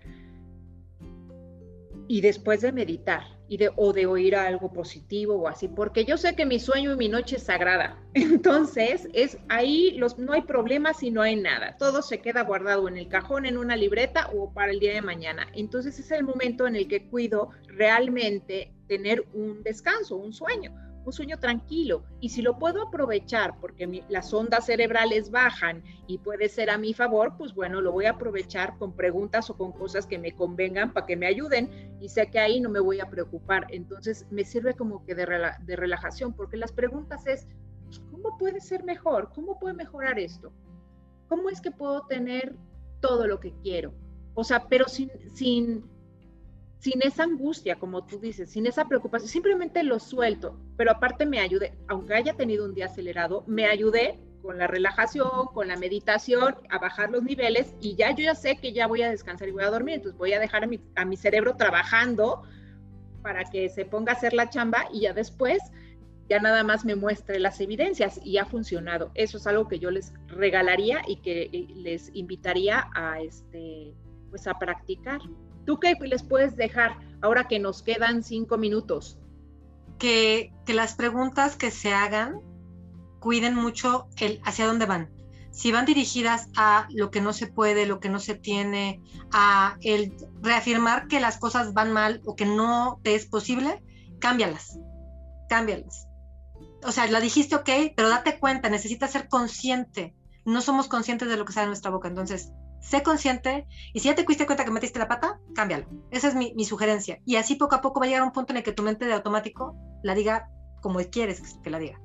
Y 2.09 2.21
después 2.21 2.61
de 2.61 2.73
meditar 2.73 3.34
y 3.49 3.57
de, 3.57 3.71
o 3.77 3.93
de 3.93 4.07
oír 4.07 4.37
algo 4.37 4.73
positivo 4.73 5.35
o 5.35 5.49
así, 5.49 5.69
porque 5.69 6.05
yo 6.05 6.17
sé 6.17 6.35
que 6.35 6.47
mi 6.47 6.59
sueño 6.59 6.93
y 6.93 6.97
mi 6.97 7.09
noche 7.09 7.37
es 7.37 7.45
sagrada. 7.45 7.99
Entonces, 8.15 9.09
es 9.13 9.39
ahí 9.49 9.93
los, 9.99 10.19
no 10.19 10.33
hay 10.33 10.43
problemas 10.43 11.03
y 11.03 11.11
no 11.11 11.23
hay 11.23 11.37
nada. 11.37 11.77
Todo 11.79 12.03
se 12.03 12.21
queda 12.21 12.43
guardado 12.43 12.89
en 12.89 12.97
el 12.97 13.09
cajón, 13.09 13.47
en 13.47 13.59
una 13.59 13.77
libreta 13.77 14.31
o 14.35 14.53
para 14.53 14.73
el 14.73 14.81
día 14.81 14.95
de 14.95 15.03
mañana. 15.03 15.49
Entonces 15.55 15.99
es 15.99 16.11
el 16.11 16.25
momento 16.25 16.67
en 16.67 16.77
el 16.77 16.89
que 16.89 17.09
cuido 17.09 17.51
realmente 17.67 18.73
tener 18.87 19.25
un 19.33 19.63
descanso, 19.63 20.17
un 20.17 20.33
sueño 20.33 20.84
un 21.05 21.13
sueño 21.13 21.39
tranquilo. 21.39 22.05
Y 22.21 22.31
si 22.31 22.43
lo 22.43 22.59
puedo 22.59 22.83
aprovechar 22.83 23.59
porque 23.61 24.05
las 24.09 24.33
ondas 24.33 24.67
cerebrales 24.67 25.31
bajan 25.31 25.83
y 26.07 26.19
puede 26.19 26.49
ser 26.49 26.71
a 26.71 26.79
mi 26.79 26.95
favor, 26.95 27.37
pues 27.37 27.55
bueno, 27.55 27.81
lo 27.81 27.93
voy 27.93 28.07
a 28.07 28.13
aprovechar 28.13 28.77
con 28.79 28.95
preguntas 28.95 29.51
o 29.51 29.57
con 29.57 29.73
cosas 29.73 30.07
que 30.07 30.19
me 30.19 30.33
convengan 30.33 30.93
para 30.93 31.07
que 31.07 31.17
me 31.17 31.27
ayuden 31.27 31.97
y 32.01 32.09
sé 32.09 32.31
que 32.31 32.39
ahí 32.39 32.61
no 32.61 32.69
me 32.69 32.81
voy 32.81 33.01
a 33.01 33.09
preocupar. 33.09 33.67
Entonces 33.71 34.27
me 34.31 34.45
sirve 34.45 34.75
como 34.75 35.05
que 35.05 35.15
de, 35.15 35.27
relajación 35.77 36.33
porque 36.35 36.57
las 36.57 36.73
preguntas 36.73 37.27
es, 37.27 37.47
pues, 37.85 38.01
¿cómo 38.11 38.37
puede 38.39 38.61
ser 38.61 38.85
mejor? 38.85 39.31
¿Cómo 39.35 39.59
puede 39.59 39.75
mejorar 39.75 40.19
esto? 40.19 40.53
¿Cómo 41.29 41.49
es 41.51 41.61
que 41.61 41.71
puedo 41.71 42.03
tener 42.07 42.55
todo 43.01 43.27
lo 43.27 43.41
que 43.41 43.53
quiero? 43.63 43.95
O 44.35 44.45
sea, 44.45 44.67
pero 44.69 44.87
sin 44.89 45.11
sin 46.85 47.01
esa 47.01 47.23
angustia, 47.23 47.77
como 47.77 48.05
tú 48.05 48.19
dices, 48.21 48.51
sin 48.51 48.67
esa 48.67 48.87
preocupación, 48.87 49.31
simplemente 49.31 49.83
lo 49.83 49.99
suelto, 49.99 50.61
pero 50.77 50.91
aparte 50.91 51.25
me 51.25 51.41
ayudé, 51.41 51.73
aunque 51.89 52.13
haya 52.13 52.35
tenido 52.35 52.67
un 52.67 52.75
día 52.75 52.87
acelerado, 52.87 53.43
me 53.47 53.65
ayudé 53.65 54.21
con 54.43 54.59
la 54.59 54.67
relajación, 54.67 55.47
con 55.55 55.69
la 55.69 55.77
meditación, 55.77 56.57
a 56.69 56.79
bajar 56.79 57.11
los 57.11 57.23
niveles 57.23 57.75
y 57.81 57.97
ya 57.97 58.11
yo 58.11 58.25
ya 58.25 58.35
sé 58.35 58.57
que 58.57 58.75
ya 58.75 58.87
voy 58.87 59.01
a 59.01 59.09
descansar 59.09 59.49
y 59.49 59.53
voy 59.53 59.65
a 59.65 59.71
dormir, 59.71 59.95
entonces 59.95 60.19
voy 60.19 60.35
a 60.35 60.39
dejar 60.39 60.65
a 60.65 60.67
mi, 60.67 60.79
a 60.95 61.07
mi 61.07 61.17
cerebro 61.17 61.57
trabajando 61.57 62.43
para 63.23 63.45
que 63.45 63.71
se 63.71 63.87
ponga 63.87 64.13
a 64.13 64.17
hacer 64.17 64.35
la 64.35 64.51
chamba 64.51 64.85
y 64.93 65.01
ya 65.01 65.15
después 65.15 65.63
ya 66.29 66.39
nada 66.39 66.65
más 66.65 66.85
me 66.85 66.97
muestre 66.97 67.39
las 67.39 67.63
evidencias 67.63 68.21
y 68.23 68.37
ha 68.37 68.45
funcionado. 68.45 69.11
Eso 69.15 69.39
es 69.39 69.47
algo 69.47 69.69
que 69.69 69.79
yo 69.79 69.91
les 69.91 70.13
regalaría 70.27 71.01
y 71.09 71.17
que 71.17 71.49
les 71.77 72.15
invitaría 72.15 72.91
a 72.95 73.23
este 73.23 73.95
pues 74.29 74.47
a 74.47 74.59
practicar. 74.59 75.23
¿Tú 75.65 75.79
qué 75.79 75.95
les 76.01 76.23
puedes 76.23 76.57
dejar 76.57 76.99
ahora 77.23 77.49
que 77.49 77.59
nos 77.59 77.83
quedan 77.83 78.23
cinco 78.23 78.59
minutos? 78.59 79.19
Que, 79.99 80.53
las 80.67 80.95
preguntas 80.95 81.57
que 81.57 81.71
se 81.71 81.95
hagan 81.95 82.41
cuiden 83.21 83.55
mucho 83.55 84.09
el 84.19 84.41
hacia 84.45 84.67
dónde 84.67 84.87
van. 84.87 85.11
Si 85.51 85.71
van 85.71 85.87
dirigidas 85.87 86.49
a 86.57 86.89
lo 86.91 87.11
que 87.11 87.21
no 87.21 87.33
se 87.33 87.47
puede, 87.47 87.87
lo 87.87 88.01
que 88.01 88.09
no 88.09 88.19
se 88.19 88.35
tiene, 88.35 89.01
a 89.33 89.79
el 89.83 90.13
reafirmar 90.43 91.07
que 91.07 91.21
las 91.21 91.39
cosas 91.39 91.73
van 91.73 91.93
mal 91.93 92.21
o 92.27 92.35
que 92.35 92.45
no 92.45 93.01
te 93.03 93.15
es 93.15 93.25
posible, 93.27 93.83
cámbialas, 94.19 94.79
cámbialas. 95.49 96.09
O 96.83 96.93
sea, 96.93 97.07
la 97.07 97.21
dijiste 97.21 97.55
ok, 97.55 97.71
pero 97.97 98.09
date 98.09 98.39
cuenta, 98.39 98.69
necesitas 98.69 99.13
ser 99.13 99.29
consciente. 99.29 100.15
No 100.45 100.61
somos 100.61 100.89
conscientes 100.89 101.29
de 101.29 101.37
lo 101.37 101.45
que 101.45 101.53
sale 101.53 101.67
de 101.67 101.69
nuestra 101.69 101.91
boca. 101.91 102.09
Entonces, 102.09 102.53
sé 102.85 103.03
consciente 103.03 103.67
y 103.93 104.01
si 104.01 104.09
ya 104.09 104.15
te 104.15 104.25
diste 104.25 104.47
cuenta 104.47 104.65
que 104.65 104.71
metiste 104.71 104.99
la 104.99 105.09
pata, 105.09 105.41
cámbialo. 105.55 105.87
Esa 106.11 106.29
es 106.29 106.35
mi, 106.35 106.65
sugerencia. 106.65 107.19
Y 107.25 107.37
así 107.37 107.57
poco 107.57 107.75
a 107.75 107.81
poco 107.81 108.01
va 108.01 108.07
a 108.07 108.09
llegar 108.09 108.23
un 108.23 108.33
punto 108.33 108.53
en 108.53 108.59
el 108.59 108.63
que 108.63 108.73
tu 108.73 108.83
mente 108.83 109.07
de 109.07 109.15
automático 109.15 109.75
la 110.03 110.15
diga 110.15 110.49
como 110.83 111.01
quieres 111.11 111.59
que 111.63 111.71
la 111.71 111.79
diga. 111.79 112.01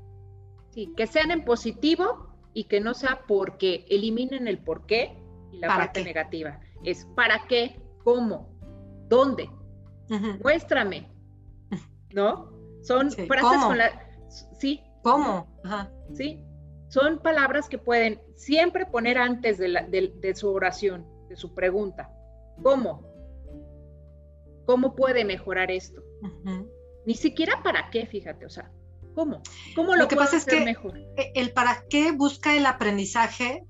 Sí, 0.72 0.94
que 0.96 1.06
sean 1.06 1.32
en 1.32 1.44
positivo 1.44 2.30
y 2.54 2.63
que 2.65 2.80
no 2.80 2.94
sea 2.94 3.24
porque 3.28 3.86
eliminen 3.89 4.48
el 4.48 4.60
por 4.60 4.86
qué 4.86 5.18
y 5.52 5.60
la 5.60 5.68
parte 5.68 6.04
negativa. 6.04 6.60
Es 6.84 7.06
para 7.15 7.46
qué, 7.48 7.82
cómo, 8.06 8.50
dónde, 9.10 9.50
muéstrame, 10.42 11.12
¿no? 12.13 12.52
Son 12.84 13.12
frases 13.12 13.63
con 13.65 13.78
la... 13.78 13.92
Sí. 14.58 14.82
¿Cómo? 15.04 15.48
Ajá. 15.65 15.92
Sí, 16.13 16.42
son 16.89 17.19
palabras 17.19 17.69
que 17.69 17.78
pueden 17.78 18.19
siempre 18.36 18.86
poner 18.86 19.17
antes 19.17 19.58
de, 19.58 20.36
su 20.36 20.49
oración, 20.49 21.08
de 21.30 21.36
su 21.36 21.54
pregunta. 21.54 22.12
¿Cómo? 22.62 23.08
¿Cómo 24.65 24.95
puede 24.95 25.23
mejorar 25.23 25.71
esto? 25.71 26.04
Ni 27.06 27.13
siquiera 27.15 27.62
para 27.63 27.89
qué, 27.91 28.06
fíjate, 28.06 28.45
o 28.45 28.49
sea, 28.49 28.71
¿cómo? 29.15 29.41
¿Cómo 29.75 29.95
lo, 29.95 30.08
que 30.08 30.15
pasa 30.15 30.38
es 30.38 30.45
que 30.45 30.62
mejor? 30.62 30.97
E, 31.15 31.32
el 31.36 31.54
para 31.54 31.86
qué 31.89 32.12
busca 32.12 32.58
el 32.58 32.65
aprendizaje 32.65 33.63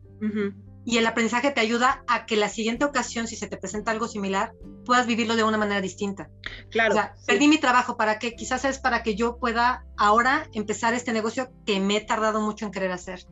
y 0.89 0.97
el 0.97 1.05
aprendizaje 1.05 1.51
te 1.51 1.61
ayuda 1.61 2.03
a 2.07 2.25
que 2.25 2.35
la 2.35 2.49
siguiente 2.49 2.83
ocasión, 2.83 3.27
si 3.27 3.35
se 3.35 3.45
te 3.45 3.57
presenta 3.57 3.91
algo 3.91 4.07
similar, 4.07 4.53
puedas 4.85 5.05
vivirlo 5.05 5.35
de 5.35 5.43
una 5.43 5.57
manera 5.57 5.81
distinta. 5.81 6.31
Claro. 6.71 6.93
O 6.93 6.95
sea, 6.95 7.15
perdí 7.27 7.47
mi 7.47 7.59
trabajo, 7.59 7.95
¿para 7.95 8.17
qué? 8.17 8.35
Quizás 8.35 8.65
es 8.65 8.79
para 8.79 9.03
que 9.03 9.13
yo 9.15 9.37
pueda 9.37 9.85
ahora 9.97 10.49
empezar 10.51 10.95
este 10.95 11.13
negocio 11.13 11.51
que 11.63 11.79
me 11.79 11.97
he 11.97 12.01
tardado 12.01 12.41
mucho 12.41 12.65
en 12.65 12.71
querer 12.71 12.91
hacer. 12.91 13.27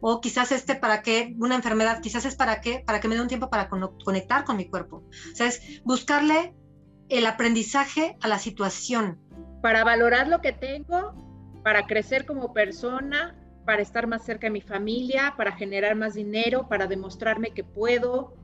O 0.00 0.20
quizás 0.20 0.52
este 0.52 0.76
para 0.76 1.02
qué, 1.02 1.34
una 1.40 1.56
enfermedad, 1.56 2.00
quizás 2.00 2.24
es 2.24 2.36
para 2.36 2.60
qué, 2.60 2.84
para 2.86 3.00
que 3.00 3.08
me 3.08 3.16
dé 3.16 3.20
un 3.20 3.26
tiempo 3.26 3.50
para 3.50 3.68
conectar 3.68 4.44
con 4.44 4.56
mi 4.56 4.68
cuerpo. 4.70 4.98
O 5.32 5.34
sea, 5.34 5.48
es 5.48 5.82
buscarle 5.82 6.54
el 7.08 7.26
aprendizaje 7.26 8.16
a 8.22 8.28
la 8.28 8.38
situación. 8.38 9.18
Para 9.60 9.82
valorar 9.82 10.28
lo 10.28 10.40
que 10.40 10.52
tengo, 10.52 11.60
para 11.64 11.84
crecer 11.84 12.26
como 12.26 12.52
persona, 12.52 13.41
para 13.64 13.82
estar 13.82 14.06
más 14.06 14.24
cerca 14.24 14.46
de 14.46 14.50
mi 14.50 14.60
familia, 14.60 15.34
para 15.36 15.52
generar 15.52 15.94
más 15.96 16.14
dinero, 16.14 16.68
para 16.68 16.86
demostrarme 16.86 17.52
que 17.52 17.64
puedo, 17.64 18.34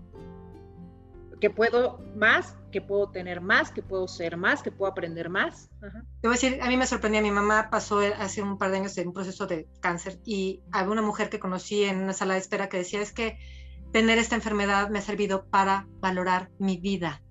que 1.41 1.51
puedo 1.51 2.01
más, 2.17 2.57
que 2.71 2.81
puedo 2.81 3.11
tener 3.11 3.41
más, 3.41 3.71
que 3.73 3.83
puedo 3.83 4.07
ser 4.09 4.37
más, 4.37 4.63
que 4.63 4.71
puedo 4.71 4.91
aprender 4.91 5.29
más. 5.29 5.71
Te 5.81 6.29
voy 6.29 6.31
a 6.37 6.41
decir, 6.41 6.61
a 6.63 6.69
mí 6.69 6.77
me 6.77 6.87
sorprendía, 6.87 7.23
mi 7.23 7.31
mamá 7.31 7.69
pasó 7.71 8.01
hace 8.19 8.43
un 8.43 8.59
par 8.59 8.71
de 8.71 8.79
años 8.79 8.97
en 8.99 9.09
un 9.09 9.15
proceso 9.15 9.47
de 9.47 9.69
cáncer 9.81 10.21
y 10.25 10.63
había 10.73 10.93
una 10.93 11.03
mujer 11.03 11.31
que 11.31 11.39
conocí 11.39 11.85
en 11.85 12.03
una 12.03 12.13
sala 12.13 12.35
de 12.35 12.41
espera 12.41 12.69
que 12.69 12.79
decía, 12.79 13.01
es 13.01 13.13
que 13.13 13.39
tener 13.93 14.19
esta 14.19 14.35
enfermedad 14.35 14.91
me 14.91 14.99
ha 14.99 15.03
servido 15.03 15.47
para 15.47 15.87
valorar 16.01 16.51
mi 16.59 16.77
vida. 16.77 17.23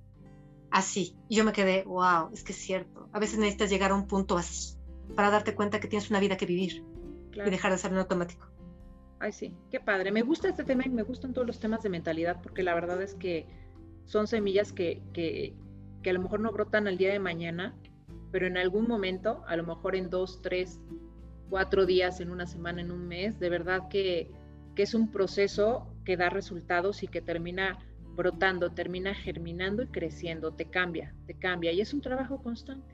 así. 0.69 1.15
Y 1.29 1.37
yo 1.37 1.45
me 1.45 1.53
quedé, 1.53 1.83
wow, 1.83 2.29
es 2.33 2.43
que 2.43 2.51
es 2.51 2.57
cierto. 2.57 3.09
A 3.13 3.19
veces 3.19 3.39
necesitas 3.39 3.69
llegar 3.69 3.91
a 3.91 3.95
un 3.95 4.05
punto 4.05 4.37
así 4.37 4.77
para 5.15 5.29
darte 5.29 5.55
cuenta 5.55 5.79
que 5.79 5.87
tienes 5.87 6.09
una 6.09 6.19
vida 6.19 6.35
que 6.35 6.45
vivir 6.45 6.83
y 7.45 7.49
dejar 7.49 7.71
de 7.71 7.77
ser 7.77 7.91
en 7.91 7.97
automático. 7.97 8.47
Ay, 9.19 9.31
sí, 9.31 9.55
qué 9.71 9.79
padre. 9.79 10.11
Me 10.11 10.21
gusta 10.21 10.49
este 10.49 10.63
tema 10.63 10.83
y 10.85 10.89
me 10.89 11.03
gustan 11.03 11.33
todos 11.33 11.47
los 11.47 11.59
temas 11.59 11.81
de 11.81 11.89
mentalidad 11.89 12.41
porque 12.41 12.63
la 12.63 12.75
verdad 12.75 13.01
es 13.01 13.15
que 13.15 13.47
son 14.05 14.27
semillas 14.27 14.71
que, 14.71 15.01
que, 15.13 15.55
que 16.03 16.09
a 16.09 16.13
lo 16.13 16.21
mejor 16.21 16.39
no 16.39 16.51
brotan 16.51 16.87
al 16.87 16.97
día 16.97 17.11
de 17.11 17.19
mañana, 17.19 17.75
pero 18.31 18.47
en 18.47 18.57
algún 18.57 18.87
momento, 18.87 19.43
a 19.47 19.55
lo 19.55 19.63
mejor 19.63 19.95
en 19.95 20.09
dos, 20.09 20.41
tres, 20.41 20.79
cuatro 21.49 21.85
días, 21.85 22.19
en 22.19 22.29
una 22.29 22.45
semana, 22.45 22.81
en 22.81 22.91
un 22.91 23.07
mes, 23.07 23.39
de 23.39 23.49
verdad 23.49 23.87
que, 23.89 24.31
que 24.75 24.83
es 24.83 24.93
un 24.93 25.11
proceso 25.11 25.87
que 26.05 26.15
da 26.15 26.29
resultados 26.29 27.03
y 27.03 27.07
que 27.07 27.21
termina 27.21 27.79
brotando, 28.15 28.71
termina 28.71 29.13
germinando 29.13 29.83
y 29.83 29.87
creciendo, 29.87 30.53
te 30.53 30.65
cambia, 30.65 31.13
te 31.25 31.33
cambia. 31.33 31.71
Y 31.71 31.81
es 31.81 31.93
un 31.93 32.01
trabajo 32.01 32.41
constante. 32.41 32.93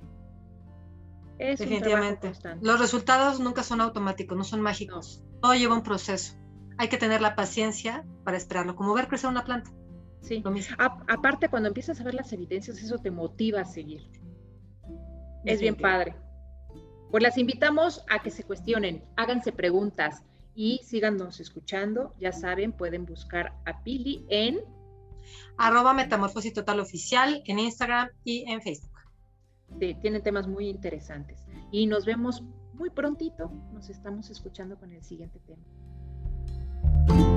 Es 1.40 1.60
Definitivamente. 1.60 2.32
Los 2.62 2.80
resultados 2.80 3.40
nunca 3.40 3.64
son 3.64 3.82
automáticos, 3.82 4.38
no 4.38 4.44
son 4.44 4.62
mágicos. 4.62 5.24
Todo 5.42 5.56
lleva 5.56 5.76
un 5.76 5.84
proceso. 5.84 6.36
Hay 6.78 6.88
que 6.88 6.98
tener 6.98 7.22
la 7.22 7.36
paciencia 7.36 8.06
para 8.24 8.38
esperarlo, 8.38 8.76
como 8.76 8.94
ver 8.94 9.08
crecer 9.08 9.30
una 9.30 9.44
planta. 9.44 9.72
Sí. 10.22 10.42
aparte, 11.08 11.50
cuando 11.50 11.68
empiezas 11.68 12.00
a 12.00 12.04
ver 12.04 12.14
las 12.14 12.32
evidencias, 12.32 12.82
eso 12.82 12.98
te 12.98 13.12
motiva 13.12 13.62
a 13.62 13.66
seguir. 13.66 14.10
Es 15.44 15.60
bien 15.60 15.76
padre. 15.76 16.16
Pues 17.12 17.22
las 17.22 17.38
invitamos 17.38 18.04
a 18.10 18.24
que 18.24 18.32
se 18.32 18.44
cuestionen, 18.44 19.04
háganse 19.18 19.52
preguntas 19.52 20.24
y 20.56 20.80
síganos 20.84 21.40
escuchando. 21.40 22.14
Ya 22.20 22.32
saben, 22.32 22.72
pueden 22.72 23.06
buscar 23.06 23.54
a 23.66 23.84
Pili 23.84 24.26
en 24.30 24.62
arroba 25.58 25.94
metamorfosis 25.94 26.54
total 26.54 26.80
oficial 26.80 27.44
en 27.46 27.60
Instagram 27.60 28.10
y 28.24 28.50
en 28.52 28.62
Facebook. 28.62 28.93
Este, 29.74 29.96
tienen 30.02 30.22
temas 30.22 30.48
muy 30.48 30.70
interesantes. 30.70 31.48
Y 31.72 31.88
nos 31.88 32.06
vemos 32.06 32.44
muy 32.74 32.90
prontito. 32.90 33.52
Nos 33.74 33.90
estamos 33.90 34.30
escuchando 34.30 34.78
con 34.78 34.92
el 34.92 35.04
siguiente 35.04 35.40
tema. 35.40 37.33